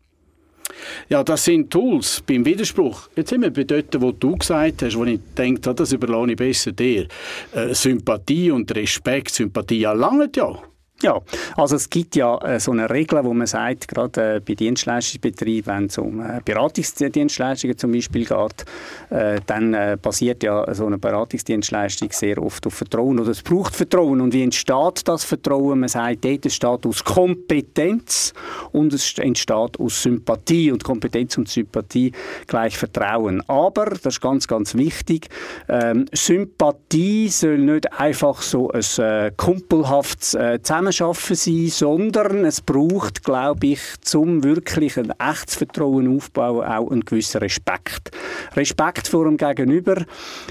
Ja, 1.08 1.24
das 1.24 1.44
sind 1.44 1.70
Tools 1.70 2.22
beim 2.26 2.44
Widerspruch. 2.44 3.08
Jetzt 3.16 3.30
sind 3.30 3.42
wir 3.42 3.50
bei 3.50 3.64
dort, 3.64 4.00
wo 4.00 4.12
du 4.12 4.36
gesagt 4.36 4.82
hast, 4.82 4.96
wo 4.96 5.04
ich 5.04 5.20
denke, 5.36 5.74
das 5.74 5.92
überlasse 5.92 6.30
ich 6.30 6.36
besser 6.36 6.72
dir. 6.72 7.08
Äh, 7.52 7.74
Sympathie 7.74 8.50
und 8.50 8.72
Respekt. 8.74 9.34
Sympathie 9.34 9.80
ja 9.80 9.92
lange 9.92 10.30
ja. 10.36 10.62
Ja, 11.00 11.20
also 11.56 11.76
es 11.76 11.88
gibt 11.88 12.16
ja 12.16 12.38
äh, 12.38 12.58
so 12.58 12.72
eine 12.72 12.90
Regel, 12.90 13.22
wo 13.22 13.32
man 13.32 13.46
sagt, 13.46 13.86
gerade 13.86 14.36
äh, 14.36 14.40
bei 14.40 14.54
Dienstleistungsbetrieben, 14.54 15.72
wenn 15.72 15.86
es 15.86 15.96
um 15.96 16.20
äh, 16.20 16.40
Beratungsdienstleistungen 16.44 17.78
zum 17.78 17.92
Beispiel 17.92 18.24
geht, 18.24 18.64
äh, 19.10 19.40
dann 19.46 19.74
äh, 19.74 19.96
basiert 20.00 20.42
ja 20.42 20.74
so 20.74 20.86
eine 20.86 20.98
Beratungsdienstleistung 20.98 22.10
sehr 22.10 22.42
oft 22.42 22.66
auf 22.66 22.74
Vertrauen 22.74 23.20
oder 23.20 23.30
es 23.30 23.42
braucht 23.42 23.76
Vertrauen. 23.76 24.20
Und 24.20 24.32
wie 24.32 24.42
entsteht 24.42 25.06
das 25.06 25.22
Vertrauen? 25.22 25.78
Man 25.78 25.88
sagt, 25.88 26.24
dort 26.24 26.44
entsteht 26.44 26.84
aus 26.84 27.04
Kompetenz 27.04 28.32
und 28.72 28.92
es 28.92 29.16
entsteht 29.18 29.78
aus 29.78 30.02
Sympathie 30.02 30.72
und 30.72 30.82
Kompetenz 30.82 31.38
und 31.38 31.48
Sympathie 31.48 32.10
gleich 32.48 32.76
Vertrauen. 32.76 33.40
Aber, 33.46 33.84
das 33.84 34.14
ist 34.14 34.20
ganz, 34.20 34.48
ganz 34.48 34.74
wichtig, 34.74 35.28
ähm, 35.68 36.06
Sympathie 36.12 37.28
soll 37.28 37.58
nicht 37.58 37.92
einfach 37.92 38.42
so 38.42 38.72
ein 38.72 38.82
äh, 38.98 39.30
kumpelhaftes 39.36 40.34
äh, 40.34 40.60
Zusammenhang 40.60 40.87
Zusammenarbeiten 40.92 41.34
sein, 41.34 41.68
sondern 41.68 42.44
es 42.44 42.60
braucht, 42.60 43.24
glaube 43.24 43.66
ich, 43.68 43.80
zum 44.00 44.44
wirklich 44.44 44.98
ein 44.98 45.12
echtes 45.18 45.56
Vertrauen 45.56 46.16
aufbauen, 46.16 46.66
auch 46.66 46.90
einen 46.90 47.04
gewissen 47.04 47.38
Respekt. 47.38 48.10
Respekt 48.56 49.08
vor 49.08 49.24
dem 49.24 49.36
Gegenüber 49.36 50.04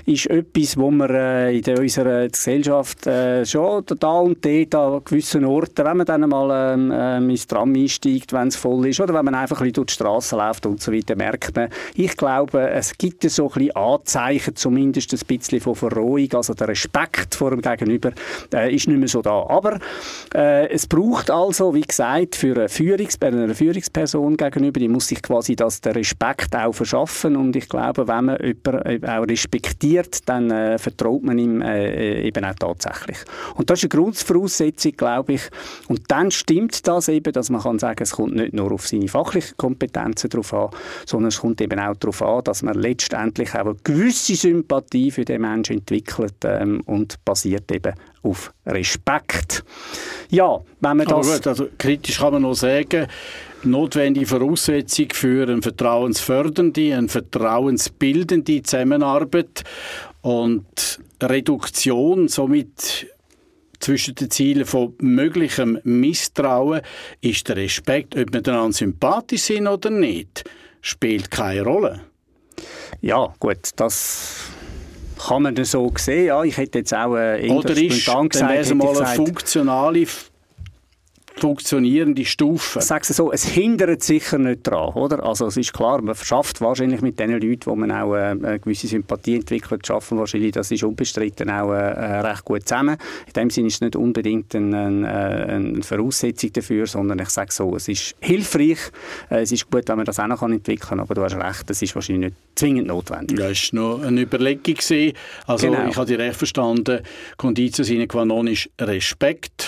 ist 0.06 0.28
etwas, 0.28 0.78
wo 0.78 0.92
man 0.92 1.10
äh, 1.10 1.58
in 1.58 1.78
unserer 1.78 2.28
Gesellschaft 2.28 3.08
äh, 3.08 3.46
schon 3.46 3.84
da 3.86 4.12
und 4.20 4.44
dort 4.44 4.76
an 4.76 5.02
gewissen 5.04 5.46
Orten, 5.46 5.86
wenn 5.86 5.98
man 5.98 6.06
dann 6.06 6.30
mal 6.30 6.74
ähm, 6.74 6.92
ähm, 6.94 7.30
ins 7.30 7.48
Tram 7.48 7.74
einsteigt, 7.74 8.34
wenn 8.34 8.48
es 8.48 8.56
voll 8.56 8.88
ist, 8.88 9.00
oder 9.00 9.14
wenn 9.14 9.26
man 9.26 9.36
einfach 9.36 9.62
ein 9.62 9.72
durch 9.74 9.88
die 9.88 9.94
Straße 9.94 10.36
läuft 10.36 10.66
und 10.66 10.82
so 10.82 10.92
weiter, 10.92 11.16
merkt 11.16 11.56
man, 11.56 11.70
ich 11.96 12.16
glaube, 12.16 12.70
es 12.70 12.98
gibt 12.98 13.30
so 13.30 13.48
ein 13.48 13.54
bisschen 13.54 13.76
Anzeichen, 13.76 14.56
zumindest 14.56 15.14
ein 15.14 15.20
bisschen 15.28 15.60
von 15.60 15.76
Verrohung, 15.76 16.28
also 16.34 16.54
der 16.54 16.68
Respekt 16.70 17.36
vor 17.36 17.52
dem 17.52 17.62
Gegenüber 17.62 18.12
äh, 18.54 18.74
ist 18.74 18.88
nicht 18.88 19.00
mehr 19.00 19.08
so 19.08 19.22
da. 19.22 19.46
Aber 19.48 19.80
äh, 20.34 20.68
es 20.70 20.88
braucht 20.88 21.32
also, 21.32 21.74
wie 21.74 21.82
gesagt, 21.82 22.36
für 22.36 22.56
eine, 22.56 22.70
Führungs 22.70 23.22
eine 23.22 23.56
Führungsperson 23.56 24.38
gegenüber, 24.38 24.80
die 24.80 24.88
muss 24.88 25.08
sich 25.08 25.22
quasi 25.22 25.56
das, 25.56 25.82
den 25.82 25.94
Respekt 25.94 26.56
auch 26.56 26.74
verschaffen 26.74 27.36
und 27.36 27.56
ich 27.56 27.70
glaube, 27.70 28.08
wenn 28.08 28.26
man 28.26 28.38
jemanden 28.42 29.04
äh, 29.04 29.08
auch 29.08 29.28
respektiert, 29.28 30.28
dann 30.28 30.52
äh, 30.52 30.78
vertraut 30.78 31.24
man 31.24 31.38
ihm 31.38 31.62
äh, 31.62 32.22
eben 32.22 32.46
auch 32.46 32.56
tatsächlich. 32.56 33.18
Und 33.56 33.70
das 33.70 33.80
ist 33.84 33.92
eine 33.92 34.02
Grundvoraussetzung, 34.02 34.94
glaube 34.94 35.34
ich. 35.34 35.42
Und 35.88 36.02
dann 36.08 36.32
stimmt 36.32 36.88
das 36.88 37.08
eben, 37.08 37.32
dass 37.34 37.50
man 37.50 37.62
kann 37.62 37.80
sagen, 37.80 38.04
es 38.04 38.12
kommt 38.12 38.36
nicht 38.36 38.54
nur 38.54 38.72
auf 38.72 38.88
seine 38.88 39.08
fachlichen 39.08 39.58
Kompetenzen 39.58 40.30
drauf 40.30 40.54
an, 40.54 40.70
sondern 41.06 41.30
es 41.30 41.40
kommt 41.40 41.62
eben 41.62 41.80
auch 41.80 41.96
darauf 41.96 42.22
an, 42.22 42.44
dass 42.44 42.64
man 42.64 42.76
letztendlich 42.76 43.54
auch 43.56 43.66
eine 43.66 43.76
gewisse 43.84 44.36
Sympathie 44.36 45.12
für 45.12 45.26
den 45.26 45.42
Menschen 45.42 45.78
entwickelt 45.78 46.36
ähm, 46.44 46.82
und 46.86 47.24
basiert 47.26 47.72
eben 47.72 47.94
auf 48.24 48.54
Respekt. 48.66 49.64
Ja, 50.30 50.60
wenn 50.82 50.98
man 50.98 51.08
das... 51.08 51.36
Gut, 51.36 51.48
also 51.48 51.68
kritisch 51.78 52.20
kann 52.20 52.34
man 52.34 52.42
noch 52.42 52.54
sagen, 52.54 53.08
notwendige 53.64 54.26
Voraussetzung 54.26 55.08
für 55.14 55.48
eine 55.48 55.62
vertrauensfördernde, 55.62 56.96
eine 56.96 57.08
vertrauensbildende 57.08 58.64
Zusammenarbeit 58.64 59.64
und 60.22 61.00
Reduktion 61.22 62.28
somit 62.28 63.08
zwischen 63.80 64.16
den 64.16 64.32
Zielen 64.32 64.66
von 64.66 64.94
möglichem 65.00 65.80
Misstrauen 65.84 66.82
ist 67.22 67.48
der 67.48 67.58
Respekt, 67.58 68.16
ob 68.18 68.34
wir 68.34 68.48
einander 68.48 68.74
sympathisch 68.74 69.44
sind 69.44 69.68
oder 69.68 69.90
nicht, 69.90 70.44
spielt 70.82 71.32
keine 71.32 71.62
Rolle. 71.62 72.02
Ja, 73.02 73.34
gut, 73.40 73.70
das 73.76 74.50
kann 75.18 75.44
man 75.44 75.56
so 75.66 75.92
sehen. 75.98 76.28
Ja, 76.28 76.44
ich 76.44 76.58
hätte 76.58 76.80
jetzt 76.80 76.94
auch 76.94 77.16
äh, 77.16 77.50
Oder 77.50 77.72
ist 77.72 78.06
gesagt, 78.06 78.36
mal 78.76 78.98
eine 78.98 79.16
funktionale 79.16 80.06
funktionierende 81.40 82.26
Stufe. 82.26 82.82
Sagst 82.82 83.10
du 83.10 83.14
so, 83.14 83.32
es 83.32 83.46
hindert 83.46 84.04
sicher 84.04 84.38
nicht 84.38 84.68
daran, 84.68 84.94
oder? 84.94 85.24
Also 85.24 85.48
es 85.48 85.58
ist 85.58 85.74
klar, 85.74 86.02
man 86.02 86.16
verschafft 86.16 86.62
wahrscheinlich 86.62 87.02
mit 87.02 87.20
den 87.20 87.32
Leuten, 87.32 87.66
wo 87.66 87.76
man 87.76 87.92
auch 87.92 88.16
äh, 88.16 88.30
eine 88.30 88.60
gewisse 88.60 88.88
Sympathie 88.88 89.36
entwickelt, 89.36 89.86
schaffen 89.86 90.18
wahrscheinlich, 90.18 90.54
das 90.54 90.72
ist 90.72 90.84
unbestritten, 90.84 91.50
auch 91.50 91.72
äh, 91.72 92.20
recht 92.22 92.46
gut 92.46 92.68
zusammen. 92.68 92.98
In 93.28 93.34
dem 93.34 93.50
Sinne 93.50 93.68
ist 93.68 93.76
es 93.76 93.82
nicht 93.82 93.96
unbedingt 93.96 94.56
eine, 94.56 95.08
äh, 95.08 95.54
eine 95.54 95.84
Voraussetzung 95.84 96.54
dafür, 96.54 96.88
sondern 96.88 97.20
ich 97.20 97.30
sage 97.30 97.52
so, 97.52 97.76
es 97.76 97.88
ist 97.88 98.16
hilfreich, 98.20 98.80
äh, 99.30 99.42
es 99.42 99.52
ist 99.52 99.70
gut, 99.70 99.88
wenn 99.88 99.98
man 99.98 100.06
das 100.06 100.20
auch 100.20 100.28
noch 100.28 100.42
entwickeln 100.44 100.90
kann, 100.90 101.00
aber 101.00 101.16
du 101.16 101.24
hast 101.24 101.36
recht, 101.36 101.70
es 101.70 101.82
ist 101.82 101.96
wahrscheinlich 101.96 102.32
nicht 102.32 102.38
zwingend 102.56 102.88
notwendig. 102.88 103.40
Ja, 103.40 103.50
es 103.50 103.74
war 103.74 103.98
noch 103.98 104.04
eine 104.04 104.22
Überlegung. 104.22 104.58
Gewesen. 104.58 105.14
Also 105.46 105.70
genau. 105.70 105.88
ich 105.88 105.96
habe 105.96 106.08
dich 106.08 106.18
recht 106.18 106.36
verstanden, 106.36 107.02
Conditio 107.38 107.84
sine 107.84 108.08
qua 108.08 108.26
non 108.26 108.48
ist 108.48 108.70
Respekt 108.80 109.67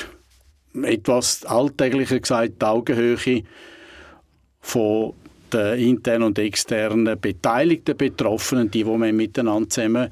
etwas 0.84 1.46
alltäglicher 1.46 2.20
gesagt, 2.20 2.62
die 2.62 2.66
Augenhöhe 2.66 3.44
von 4.62 5.14
den 5.52 5.80
internen 5.80 6.24
und 6.24 6.40
externen 6.40 7.20
beteiligten 7.20 7.98
Betroffenen, 7.98 8.70
die, 8.70 8.84
die 8.84 8.90
man 8.90 9.16
miteinander 9.16 9.70
zusammen 9.70 10.10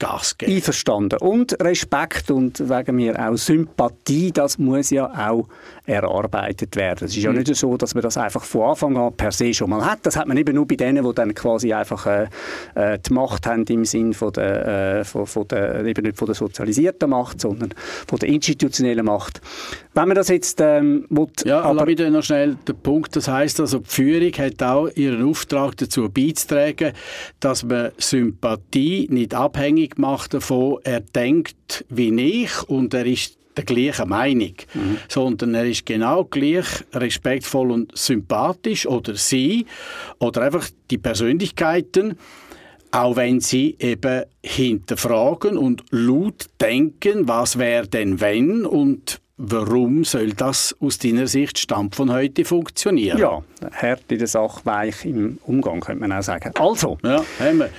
Gas 0.00 0.36
geben. 0.36 0.52
Einverstanden. 0.52 1.18
Und 1.20 1.62
Respekt 1.62 2.32
und 2.32 2.58
wegen 2.68 2.96
mir 2.96 3.16
auch 3.20 3.36
Sympathie, 3.36 4.32
das 4.32 4.58
muss 4.58 4.90
ja 4.90 5.06
auch 5.06 5.46
erarbeitet 5.86 6.74
werden. 6.76 7.04
Es 7.04 7.16
ist 7.16 7.22
ja 7.22 7.30
mhm. 7.30 7.38
nicht 7.38 7.54
so, 7.54 7.76
dass 7.76 7.94
man 7.94 8.02
das 8.02 8.16
einfach 8.16 8.42
von 8.42 8.70
Anfang 8.70 8.96
an 8.96 9.12
per 9.12 9.30
se 9.30 9.52
schon 9.52 9.70
mal 9.70 9.84
hat. 9.84 10.00
Das 10.02 10.16
hat 10.16 10.26
man 10.26 10.36
eben 10.36 10.54
nur 10.54 10.66
bei 10.66 10.76
denen, 10.76 11.04
die 11.04 11.14
dann 11.14 11.34
quasi 11.34 11.72
einfach 11.72 12.06
äh, 12.06 12.26
äh 12.74 12.98
die 12.98 13.12
Macht 13.12 13.46
haben 13.46 13.64
im 13.64 13.84
Sinn 13.84 14.12
von 14.12 14.32
der, 14.32 15.00
äh, 15.00 15.04
von, 15.04 15.26
von 15.26 15.46
der, 15.48 15.84
eben 15.84 16.04
nicht 16.04 16.16
von 16.16 16.26
der 16.26 16.34
sozialisierten 16.34 17.10
Macht, 17.10 17.40
sondern 17.40 17.74
von 18.06 18.18
der 18.18 18.28
institutionellen 18.28 19.04
Macht. 19.04 19.40
Wenn 19.92 20.08
man 20.08 20.14
das 20.14 20.28
jetzt 20.28 20.60
ähm, 20.60 21.06
will, 21.10 21.26
Ja, 21.44 21.62
aber 21.62 21.86
wieder 21.86 22.08
noch 22.10 22.22
schnell 22.22 22.56
der 22.66 22.74
Punkt. 22.74 23.16
Das 23.16 23.28
heißt 23.28 23.60
also, 23.60 23.80
die 23.80 23.90
Führung 23.90 24.32
hat 24.32 24.62
auch 24.62 24.88
ihren 24.94 25.28
Auftrag 25.28 25.76
dazu 25.76 26.08
beizutragen, 26.08 26.92
dass 27.40 27.64
man 27.64 27.90
Sympathie 27.98 29.08
nicht 29.10 29.34
abhängig 29.34 29.89
macht 29.98 30.34
davon, 30.34 30.78
er 30.84 31.00
denkt 31.00 31.84
wie 31.88 32.14
ich 32.20 32.62
und 32.68 32.94
er 32.94 33.06
ist 33.06 33.38
der 33.56 33.64
gleichen 33.64 34.08
Meinung, 34.08 34.54
mhm. 34.74 34.98
sondern 35.08 35.54
er 35.54 35.66
ist 35.66 35.86
genau 35.86 36.24
gleich 36.24 36.66
respektvoll 36.92 37.70
und 37.70 37.96
sympathisch 37.96 38.86
oder 38.86 39.16
sie 39.16 39.66
oder 40.18 40.42
einfach 40.42 40.68
die 40.90 40.98
Persönlichkeiten, 40.98 42.16
auch 42.92 43.16
wenn 43.16 43.40
sie 43.40 43.76
eben 43.78 44.24
hinterfragen 44.44 45.56
und 45.56 45.84
laut 45.90 46.46
denken, 46.60 47.28
was 47.28 47.58
wäre 47.58 47.86
denn 47.86 48.20
wenn 48.20 48.64
und 48.64 49.20
warum 49.36 50.04
soll 50.04 50.32
das 50.32 50.76
aus 50.80 50.98
deiner 50.98 51.26
Sicht 51.26 51.58
Stand 51.58 51.94
von 51.96 52.12
heute 52.12 52.44
funktionieren? 52.44 53.18
Ja, 53.18 53.42
hart 53.72 54.04
in 54.10 54.18
der 54.18 54.26
Sache, 54.26 54.60
weich 54.64 55.04
im 55.04 55.38
Umgang, 55.44 55.80
könnte 55.80 56.00
man 56.00 56.12
auch 56.12 56.22
sagen. 56.22 56.52
Also, 56.58 56.98
ja, 57.02 57.24
haben 57.38 57.58
wir. 57.58 57.70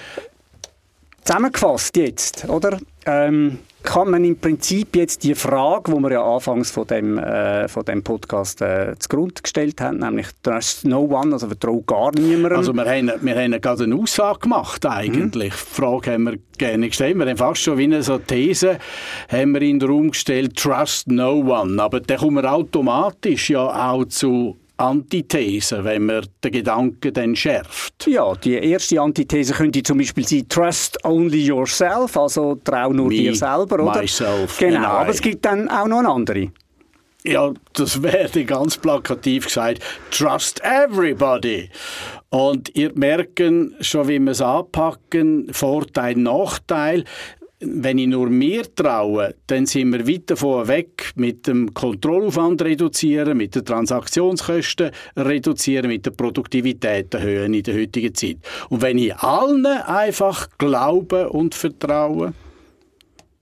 Zusammengefasst 1.24 1.98
jetzt, 1.98 2.48
oder? 2.50 2.80
Ähm, 3.06 3.60
kann 3.84 4.12
man 4.12 4.24
im 4.24 4.38
Prinzip 4.38 4.96
jetzt 4.96 5.24
die 5.24 5.34
Frage, 5.34 5.92
die 5.92 6.00
wir 6.00 6.12
ja 6.12 6.24
anfangs 6.24 6.70
von 6.70 6.86
dem, 6.86 7.18
äh, 7.18 7.68
von 7.68 7.84
dem 7.84 8.04
Podcast 8.04 8.62
äh, 8.62 8.96
zugrunde 9.00 9.42
gestellt 9.42 9.82
haben, 9.82 9.98
nämlich 9.98 10.28
«Trust 10.44 10.86
no 10.86 11.02
one», 11.02 11.34
also 11.34 11.48
«Vertraue 11.48 11.82
gar 11.84 12.12
niemandem». 12.12 12.58
Also 12.58 12.74
wir 12.74 12.86
haben, 12.86 13.12
wir 13.22 13.36
haben 13.36 13.60
gerade 13.60 13.84
eine 13.86 13.96
Aussage 13.96 14.40
gemacht 14.40 14.86
eigentlich. 14.86 15.52
Mhm. 15.52 15.58
Die 15.58 15.82
Frage 15.82 16.12
haben 16.12 16.24
wir 16.26 16.38
gerne 16.58 16.88
gestellt. 16.88 17.18
Wir 17.18 17.26
haben 17.26 17.38
fast 17.38 17.62
schon 17.62 17.78
wie 17.78 17.86
eine 17.86 18.04
so 18.04 18.20
These 18.20 18.78
haben 19.30 19.54
wir 19.54 19.62
in 19.64 19.80
den 19.80 19.90
Raum 19.90 20.12
gestellt 20.12 20.56
«Trust 20.58 21.08
no 21.08 21.40
one». 21.40 21.82
Aber 21.82 22.00
dann 22.02 22.18
kommen 22.18 22.44
wir 22.44 22.52
automatisch 22.52 23.50
ja 23.50 23.92
auch 23.92 24.06
zu 24.06 24.58
Antithese, 24.78 25.84
wenn 25.84 26.06
man 26.06 26.26
den 26.44 26.52
Gedanken 26.52 27.14
dann 27.14 27.36
schärft? 27.36 28.08
Ja, 28.08 28.34
die 28.36 28.54
erste 28.54 29.00
Antithese 29.00 29.54
könnte 29.54 29.84
zum 29.84 30.00
Beispiel 30.00 30.28
sein 30.28 30.50
Trust 30.50 30.98
only 31.06 31.46
yourself, 31.46 32.18
also 32.18 32.56
trau 32.64 32.92
nur 32.92 33.08
Me, 33.08 33.16
dir 33.16 33.36
selber, 33.36 33.84
oder? 33.84 34.02
Myself 34.02 34.58
genau, 34.58 34.88
aber 34.88 35.12
es 35.12 35.22
gibt 35.22 35.46
dann 35.46 35.70
auch 35.70 35.88
noch 35.88 36.00
eine 36.00 36.10
andere. 36.10 36.52
Ja, 37.24 37.54
das 37.74 38.02
wäre 38.02 38.46
ganz 38.46 38.78
plakativ 38.78 39.46
gesagt, 39.46 39.84
trust 40.10 40.60
everybody. 40.64 41.70
Und 42.30 42.76
ihr 42.76 42.92
merken 42.96 43.76
schon, 43.80 44.08
wie 44.08 44.20
wir 44.20 44.32
es 44.32 44.42
anpacken, 44.42 45.48
Vorteil, 45.54 46.16
Nachteil 46.16 47.04
wenn 47.62 47.98
ich 47.98 48.08
nur 48.08 48.30
mir 48.30 48.64
traue, 48.74 49.36
dann 49.48 49.66
sind 49.66 49.92
wir 49.92 50.08
weit 50.08 50.30
davon 50.32 50.68
weg, 50.68 51.12
mit 51.16 51.48
dem 51.48 51.74
Kontrollaufwand 51.74 52.62
reduzieren, 52.64 53.38
mit 53.38 53.56
den 53.56 53.66
Transaktionskosten 53.66 54.92
reduzieren, 55.16 55.88
mit 55.88 56.06
der 56.06 56.12
Produktivität 56.12 57.14
erhöhen 57.14 57.54
in 57.54 57.64
der 57.64 57.76
heutigen 57.76 58.14
Zeit. 58.16 58.38
Und 58.70 58.82
wenn 58.82 58.98
ich 58.98 59.16
allen 59.16 59.66
einfach 59.66 60.50
glaube 60.58 61.30
und 61.30 61.54
vertraue, 61.54 62.34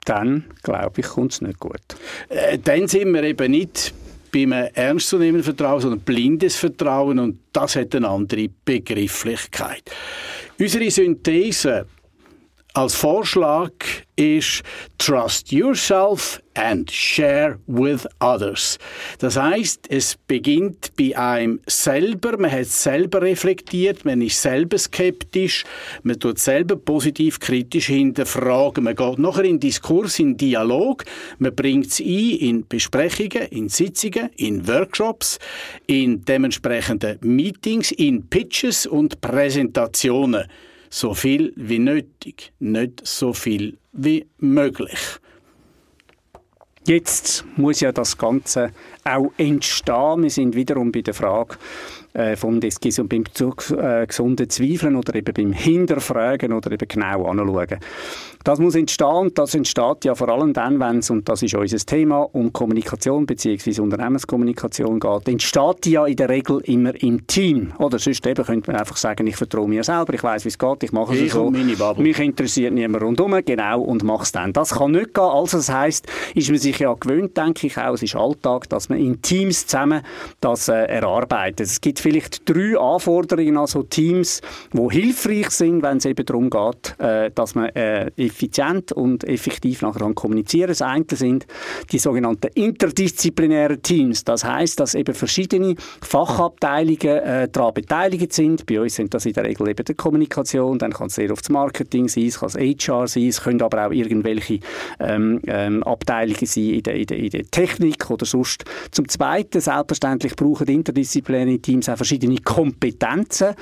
dann 0.04 0.44
glaube 0.62 1.00
ich, 1.00 1.06
kommt 1.06 1.32
es 1.32 1.40
nicht 1.40 1.58
gut. 1.58 1.80
Äh, 2.28 2.58
dann 2.58 2.88
sind 2.88 3.12
wir 3.12 3.22
eben 3.22 3.50
nicht 3.50 3.94
beim 4.32 4.52
ernstzunehmenden 4.52 5.42
Vertrauen, 5.42 5.80
sondern 5.80 6.00
blindes 6.00 6.56
Vertrauen 6.56 7.18
und 7.18 7.38
das 7.52 7.76
hat 7.76 7.94
eine 7.94 8.08
andere 8.08 8.48
Begrifflichkeit. 8.64 9.82
Unsere 10.58 10.90
Synthese 10.90 11.86
als 12.74 12.94
Vorschlag 12.94 13.72
ist 14.14 14.62
Trust 14.98 15.50
yourself 15.50 16.40
and 16.54 16.90
share 16.90 17.58
with 17.66 18.06
others. 18.20 18.78
Das 19.18 19.36
heißt, 19.36 19.86
es 19.88 20.16
beginnt 20.28 20.92
bei 20.96 21.16
einem 21.16 21.60
selber, 21.66 22.36
man 22.38 22.52
hat 22.52 22.66
selber 22.66 23.22
reflektiert, 23.22 24.04
man 24.04 24.20
ist 24.20 24.40
selber 24.40 24.78
skeptisch, 24.78 25.64
man 26.02 26.20
tut 26.20 26.38
selber 26.38 26.76
positiv 26.76 27.40
kritisch 27.40 27.86
hinterfragen, 27.86 28.84
man 28.84 28.94
geht 28.94 29.18
nachher 29.18 29.44
in 29.44 29.58
Diskurs, 29.58 30.18
in 30.18 30.36
Dialog, 30.36 31.04
man 31.38 31.54
bringt 31.54 31.86
es 31.86 32.00
ein 32.00 32.06
in 32.06 32.68
Besprechungen, 32.68 33.48
in 33.50 33.68
Sitzungen, 33.68 34.30
in 34.36 34.68
Workshops, 34.68 35.38
in 35.86 36.24
dementsprechenden 36.24 37.18
Meetings, 37.22 37.90
in 37.90 38.28
Pitches 38.28 38.86
und 38.86 39.20
Präsentationen 39.20 40.44
so 40.90 41.14
viel 41.14 41.52
wie 41.56 41.78
nötig, 41.78 42.52
nicht 42.58 43.06
so 43.06 43.32
viel 43.32 43.78
wie 43.92 44.26
möglich. 44.38 44.98
Jetzt 46.86 47.44
muss 47.56 47.80
ja 47.80 47.92
das 47.92 48.18
Ganze 48.18 48.72
auch 49.04 49.32
entstehen. 49.38 50.22
Wir 50.22 50.30
sind 50.30 50.54
wiederum 50.54 50.92
bei 50.92 51.02
der 51.02 51.14
Frage, 51.14 51.56
äh, 52.12 52.36
vom 52.36 52.60
des 52.60 52.78
beim 52.80 53.24
zu, 53.32 53.54
äh, 53.76 54.06
gesunden 54.06 54.48
Zweifeln 54.50 54.96
oder 54.96 55.14
eben 55.14 55.32
beim 55.32 55.52
Hinterfragen 55.52 56.52
oder 56.52 56.72
eben 56.72 56.88
genau 56.88 57.26
anschauen. 57.26 57.78
Das 58.42 58.58
muss 58.58 58.74
entstehen 58.74 59.06
und 59.06 59.38
das 59.38 59.54
entsteht 59.54 60.04
ja 60.04 60.14
vor 60.14 60.30
allem 60.30 60.52
dann, 60.52 60.80
wenn 60.80 60.98
es, 60.98 61.10
und 61.10 61.28
das 61.28 61.42
ist 61.42 61.54
unser 61.54 61.78
Thema, 61.78 62.28
um 62.32 62.52
Kommunikation 62.52 63.26
bzw. 63.26 63.80
Unternehmenskommunikation 63.80 64.98
geht, 64.98 65.28
entsteht 65.28 65.84
die 65.84 65.90
ja 65.92 66.06
in 66.06 66.16
der 66.16 66.30
Regel 66.30 66.60
immer 66.64 66.94
im 67.02 67.26
Team. 67.26 67.72
Oder 67.78 67.98
sonst 67.98 68.26
eben 68.26 68.44
könnte 68.44 68.70
man 68.70 68.80
einfach 68.80 68.96
sagen, 68.96 69.26
ich 69.26 69.36
vertraue 69.36 69.68
mir 69.68 69.84
selber, 69.84 70.14
ich 70.14 70.22
weiß, 70.22 70.44
wie 70.44 70.48
es 70.48 70.58
geht, 70.58 70.82
ich 70.82 70.92
mache 70.92 71.14
es 71.14 71.32
so. 71.32 71.50
Mich 71.50 72.18
interessiert 72.18 72.72
niemand 72.72 73.04
rundherum, 73.04 73.40
genau, 73.44 73.82
und 73.82 74.04
mache 74.04 74.22
es 74.22 74.32
dann. 74.32 74.52
Das 74.52 74.70
kann 74.70 74.92
nicht 74.92 75.14
gehen. 75.14 75.24
Also 75.24 75.58
das 75.58 75.70
heisst, 75.70 76.06
ist 76.34 76.48
man 76.48 76.58
sich 76.58 76.78
ja 76.78 76.94
gewöhnt, 76.94 77.36
denke 77.36 77.66
ich 77.66 77.76
auch, 77.76 77.94
es 77.94 78.02
ist 78.02 78.16
Alltag, 78.16 78.68
dass 78.68 78.88
man 78.90 78.98
in 78.98 79.22
Teams 79.22 79.66
zusammen 79.66 80.02
das 80.40 80.68
äh, 80.68 80.74
erarbeitet. 80.74 81.60
Es 81.66 81.80
gibt 81.80 82.00
vielleicht 82.00 82.48
drei 82.48 82.78
Anforderungen 82.78 83.56
an 83.56 83.66
so 83.66 83.82
Teams, 83.82 84.40
die 84.72 84.88
hilfreich 84.90 85.50
sind, 85.50 85.82
wenn 85.82 85.98
es 85.98 86.04
eben 86.04 86.24
darum 86.24 86.50
geht, 86.50 86.98
äh, 86.98 87.30
dass 87.34 87.54
man 87.54 87.70
äh, 87.70 88.10
effizient 88.16 88.92
und 88.92 89.24
effektiv 89.24 89.82
nachher 89.82 90.12
kommunizieren. 90.14 90.68
Das 90.68 90.82
eine 90.82 91.04
sind 91.12 91.46
die 91.92 91.98
sogenannten 91.98 92.48
interdisziplinären 92.54 93.82
Teams. 93.82 94.24
Das 94.24 94.44
heißt, 94.44 94.80
dass 94.80 94.94
eben 94.94 95.14
verschiedene 95.14 95.74
Fachabteilungen 96.02 97.18
äh, 97.18 97.48
daran 97.48 97.74
beteiligt 97.74 98.32
sind. 98.32 98.66
Bei 98.66 98.80
uns 98.80 98.94
sind 98.94 99.14
das 99.14 99.26
in 99.26 99.32
der 99.32 99.44
Regel 99.44 99.68
eben 99.68 99.84
die 99.84 99.94
Kommunikation, 99.94 100.78
dann 100.78 100.92
kann 100.92 101.06
es 101.06 101.14
sehr 101.14 101.30
oft 101.30 101.44
das 101.44 101.50
Marketing 101.50 102.08
sein, 102.08 102.26
es 102.26 102.40
kann 102.40 102.50
das 102.52 102.60
HR 102.60 103.08
sein, 103.08 103.28
es 103.28 103.42
können 103.42 103.62
aber 103.62 103.86
auch 103.86 103.92
irgendwelche 103.92 104.60
ähm, 104.98 105.40
ähm, 105.46 105.82
Abteilungen 105.82 106.46
sein 106.46 106.70
in 106.70 106.82
der, 106.82 106.94
in, 106.94 107.06
der, 107.06 107.18
in 107.18 107.30
der 107.30 107.44
Technik 107.50 108.10
oder 108.10 108.26
sonst. 108.26 108.64
Zum 108.90 109.08
Zweiten, 109.08 109.60
selbstverständlich 109.60 110.36
brauchen 110.36 110.66
interdisziplinäre 110.68 111.58
Teams 111.58 111.88
auch 111.88 111.96
verschiedene 111.96 112.36
Kompetenzen. 112.38 113.54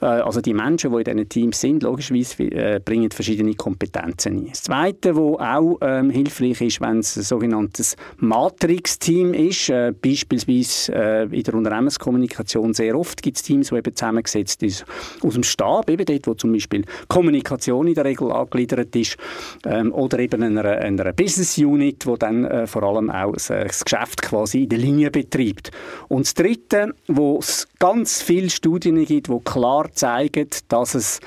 Äh, 0.00 0.06
also 0.06 0.40
die 0.40 0.54
Menschen, 0.54 0.92
die 0.92 0.98
in 0.98 1.04
diesen 1.04 1.28
Teams 1.28 1.60
sind, 1.60 1.82
logischerweise 1.82 2.42
äh, 2.44 2.80
bringen 2.84 3.10
verschiedene 3.10 3.54
Kompetenzen 3.54 4.38
ein. 4.38 4.46
Das 4.48 4.62
Zweite, 4.62 5.16
was 5.16 5.40
auch 5.40 5.78
ähm, 5.82 6.10
hilfreich 6.10 6.60
ist, 6.60 6.80
wenn 6.80 6.98
es 6.98 7.16
ein 7.16 7.22
sogenanntes 7.22 7.96
Matrix-Team 8.18 9.34
ist, 9.34 9.70
äh, 9.70 9.92
beispielsweise 9.92 10.92
äh, 10.94 11.22
in 11.24 11.42
der 11.42 11.54
Unternehmenskommunikation 11.54 12.74
sehr 12.74 12.98
oft 12.98 13.22
gibt 13.22 13.36
es 13.36 13.42
Teams, 13.42 13.68
die 13.68 13.76
eben 13.76 13.94
zusammengesetzt 13.94 14.60
sind 14.60 14.84
aus 15.22 15.34
dem 15.34 15.42
Stab, 15.42 15.90
eben 15.90 16.04
dort, 16.04 16.26
wo 16.26 16.34
zum 16.34 16.52
Beispiel 16.52 16.84
Kommunikation 17.08 17.86
in 17.86 17.94
der 17.94 18.04
Regel 18.04 18.30
angegliedert 18.32 18.94
ist, 18.96 19.16
ähm, 19.64 19.92
oder 19.92 20.18
eben 20.18 20.42
einer, 20.42 20.64
einer 20.64 21.12
Business 21.12 21.58
Unit, 21.58 22.06
wo 22.06 22.16
dann 22.16 22.44
äh, 22.44 22.66
vor 22.66 22.82
allem 22.82 23.10
auch 23.10 23.32
das, 23.32 23.50
äh, 23.50 23.66
das, 23.66 23.84
Geschäft 23.84 24.22
quasi 24.22 24.59
in 24.62 24.68
der 24.68 24.78
Linie 24.78 25.10
betreibt. 25.10 25.70
Und 26.08 26.26
das 26.26 26.34
Dritte, 26.34 26.94
wo 27.08 27.38
es 27.38 27.68
ganz 27.78 28.22
viele 28.22 28.50
Studien 28.50 29.04
gibt, 29.04 29.28
die 29.28 29.40
klar 29.44 29.90
zeigen, 29.92 30.48
dass 30.68 30.94
es 30.94 31.20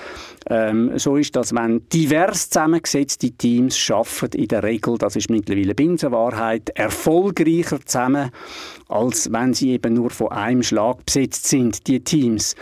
ähm, 0.50 0.98
so 0.98 1.18
ist, 1.18 1.36
dass 1.36 1.54
wenn 1.54 1.88
divers 1.90 2.50
zusammengesetzte 2.50 3.32
Teams 3.32 3.78
schaffen 3.78 4.30
in 4.34 4.48
der 4.48 4.64
Regel, 4.64 4.98
das 4.98 5.16
ist 5.16 5.30
mittlerweile 5.30 5.76
Binsenwahrheit, 5.76 6.70
erfolgreicher 6.70 7.80
zusammen, 7.86 8.30
als 8.90 9.32
wenn 9.32 9.54
sie 9.54 9.72
eben 9.72 9.94
nur 9.94 10.10
von 10.10 10.32
einem 10.32 10.64
Schlag 10.64 11.06
besetzt 11.06 11.48
sind, 11.48 11.88
die 11.88 12.04
Teams. 12.04 12.56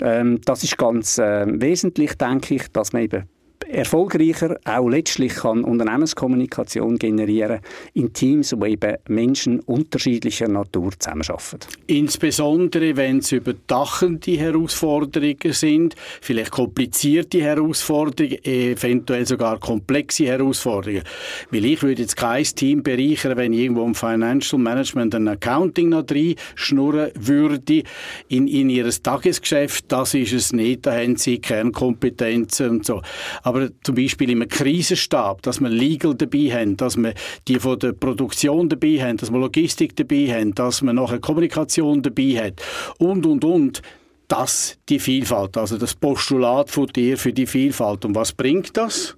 Ähm, 0.00 0.40
das 0.44 0.64
ist 0.64 0.78
ganz 0.78 1.18
äh, 1.18 1.44
wesentlich, 1.46 2.14
denke 2.14 2.56
ich, 2.56 2.68
dass 2.72 2.92
man 2.92 3.02
eben 3.02 3.28
erfolgreicher 3.68 4.58
auch 4.64 4.88
letztlich 4.88 5.34
kann 5.34 5.64
Unternehmenskommunikation 5.64 6.98
generieren 6.98 7.60
in 7.94 8.12
Teams, 8.12 8.54
wo 8.56 8.64
eben 8.64 8.96
Menschen 9.08 9.60
unterschiedlicher 9.60 10.48
Natur 10.48 10.92
zusammenarbeiten. 10.98 11.58
Insbesondere, 11.86 12.96
wenn 12.96 13.18
es 13.18 13.32
überdachende 13.32 14.32
Herausforderungen 14.32 15.52
sind, 15.52 15.94
vielleicht 16.20 16.50
komplizierte 16.50 17.40
Herausforderungen, 17.40 18.44
eventuell 18.44 19.26
sogar 19.26 19.58
komplexe 19.58 20.26
Herausforderungen. 20.26 21.02
Weil 21.50 21.64
ich 21.64 21.82
würde 21.82 22.02
jetzt 22.02 22.16
kein 22.16 22.44
Team 22.44 22.82
bereichern, 22.82 23.36
wenn 23.36 23.52
irgendwo 23.52 23.84
im 23.84 23.94
Financial 23.94 24.60
Management 24.60 25.14
ein 25.14 25.28
Accounting 25.28 25.88
noch 25.90 26.02
drin 26.02 26.36
schnurren 26.54 27.10
würde 27.14 27.82
in, 28.28 28.46
in 28.48 28.70
ihr 28.70 28.88
Tagesgeschäft. 28.90 29.86
Das 29.88 30.14
ist 30.14 30.32
es 30.32 30.52
nicht, 30.52 30.86
da 30.86 30.94
haben 30.94 31.16
sie 31.16 31.38
Kernkompetenzen 31.38 32.70
und 32.70 32.86
so. 32.86 33.02
Aber 33.42 33.55
zum 33.82 33.94
Beispiel 33.94 34.30
im 34.30 34.46
Krisenstab, 34.48 35.42
dass 35.42 35.60
wir 35.60 35.68
Legal 35.68 36.14
dabei 36.14 36.50
haben, 36.52 36.76
dass 36.76 36.96
wir 36.96 37.14
die 37.48 37.58
von 37.58 37.78
der 37.78 37.92
Produktion 37.92 38.68
dabei 38.68 39.00
haben, 39.00 39.16
dass 39.16 39.30
wir 39.30 39.38
Logistik 39.38 39.96
dabei 39.96 40.32
haben, 40.32 40.54
dass 40.54 40.82
wir 40.82 40.92
nachher 40.92 41.18
Kommunikation 41.18 42.02
dabei 42.02 42.36
haben 42.36 42.56
und, 42.98 43.26
und, 43.26 43.44
und 43.44 43.82
das 44.28 44.78
die 44.88 44.98
Vielfalt, 44.98 45.56
also 45.56 45.78
das 45.78 45.94
Postulat 45.94 46.70
von 46.70 46.86
dir 46.86 47.16
für 47.16 47.32
die 47.32 47.46
Vielfalt. 47.46 48.04
Und 48.04 48.14
was 48.14 48.32
bringt 48.32 48.76
das? 48.76 49.14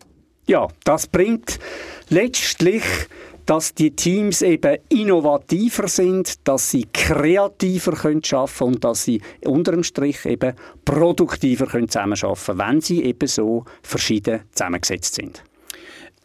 Ja, 0.46 0.68
das 0.84 1.06
bringt 1.06 1.58
letztlich 2.08 2.82
dass 3.48 3.72
die 3.72 3.96
Teams 3.96 4.42
eben 4.42 4.76
innovativer 4.90 5.88
sind, 5.88 6.46
dass 6.46 6.70
sie 6.70 6.86
kreativer 6.92 7.92
können 7.92 8.22
schaffen 8.22 8.66
und 8.66 8.84
dass 8.84 9.04
sie 9.04 9.22
unter 9.42 9.72
dem 9.72 9.82
Strich 9.84 10.26
eben 10.26 10.52
produktiver 10.84 11.64
können 11.66 11.88
zusammenarbeiten, 11.88 12.58
wenn 12.58 12.80
sie 12.82 13.02
eben 13.04 13.26
so 13.26 13.64
verschieden 13.82 14.42
zusammengesetzt 14.52 15.14
sind. 15.14 15.42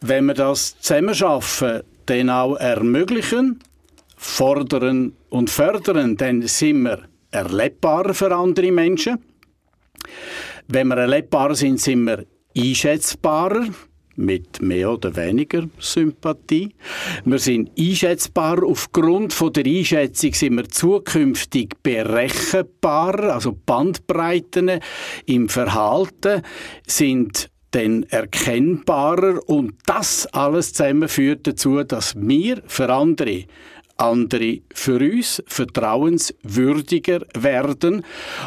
Wenn 0.02 0.26
wir 0.26 0.34
das 0.34 0.78
Zusammenschaffen 0.80 1.80
dann 2.04 2.28
auch 2.28 2.56
ermöglichen, 2.56 3.58
fordern 4.18 5.14
und 5.30 5.48
fördern, 5.48 6.18
dann 6.18 6.42
sind 6.42 6.82
wir 6.82 7.04
erlebbarer 7.30 8.12
für 8.12 8.36
andere 8.36 8.70
Menschen. 8.70 9.18
Wenn 10.68 10.88
wir 10.88 10.98
erlebbarer 10.98 11.54
sind, 11.54 11.80
sind 11.80 12.04
wir 12.04 12.26
einschätzbarer 12.54 13.68
mit 14.16 14.62
mehr 14.62 14.92
oder 14.92 15.14
weniger 15.16 15.64
Sympathie. 15.78 16.74
Wir 17.24 17.38
sind 17.38 17.70
einschätzbar. 17.78 18.62
Aufgrund 18.64 19.32
von 19.32 19.52
der 19.52 19.64
Einschätzung 19.64 20.34
sind 20.34 20.56
wir 20.56 20.68
zukünftig 20.68 21.74
berechenbar. 21.82 23.18
Also 23.34 23.56
Bandbreiten 23.66 24.80
im 25.26 25.48
Verhalten 25.48 26.42
sind 26.86 27.50
dann 27.74 28.04
erkennbarer 28.04 29.40
und 29.48 29.74
das 29.86 30.26
alles 30.26 30.72
zusammen 30.72 31.08
führt 31.08 31.46
dazu, 31.46 31.82
dass 31.82 32.14
wir 32.16 32.62
für 32.66 32.88
andere 32.88 33.44
andere 33.96 34.60
für 34.72 34.98
uns 34.98 35.42
vertrauenswürdiger 35.46 37.20
werden. 37.34 38.04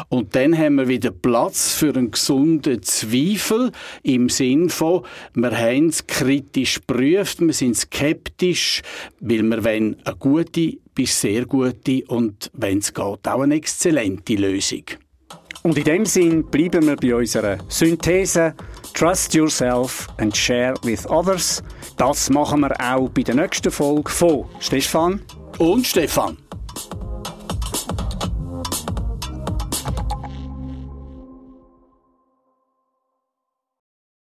Und 0.08 0.34
dann 0.34 0.56
haben 0.56 0.76
wir 0.76 0.88
wieder 0.88 1.10
Platz 1.10 1.74
für 1.74 1.94
einen 1.94 2.10
gesunden 2.10 2.82
Zweifel 2.82 3.72
im 4.02 4.28
Sinn 4.28 4.68
von, 4.70 5.04
wir 5.34 5.56
haben 5.56 5.88
es 5.88 6.06
kritisch 6.06 6.80
geprüft, 6.80 7.40
wir 7.40 7.52
sind 7.52 7.76
skeptisch, 7.76 8.82
weil 9.20 9.42
wir 9.42 9.64
wollen 9.64 9.96
eine 10.04 10.16
gute 10.16 10.78
bis 10.94 11.20
sehr 11.20 11.46
gute 11.46 12.04
und, 12.08 12.50
wenn 12.54 12.78
es 12.78 12.92
geht, 12.92 13.28
auch 13.28 13.40
eine 13.40 13.54
exzellente 13.54 14.34
Lösung. 14.34 14.82
Und 15.62 15.76
in 15.76 15.84
dem 15.84 16.06
Sinn 16.06 16.44
bleiben 16.44 16.86
wir 16.86 16.96
bei 16.96 17.14
unserer 17.14 17.58
Synthese 17.68 18.54
Trust 18.94 19.34
yourself 19.34 20.08
and 20.18 20.36
share 20.36 20.74
with 20.82 21.06
others. 21.06 21.62
Das 21.96 22.30
machen 22.30 22.60
wir 22.60 22.74
auch 22.80 23.08
bei 23.10 23.22
der 23.22 23.34
nächsten 23.34 23.70
Folge 23.70 24.10
von 24.10 24.46
Stefan 24.60 25.20
und 25.58 25.86
Stefan. 25.86 26.36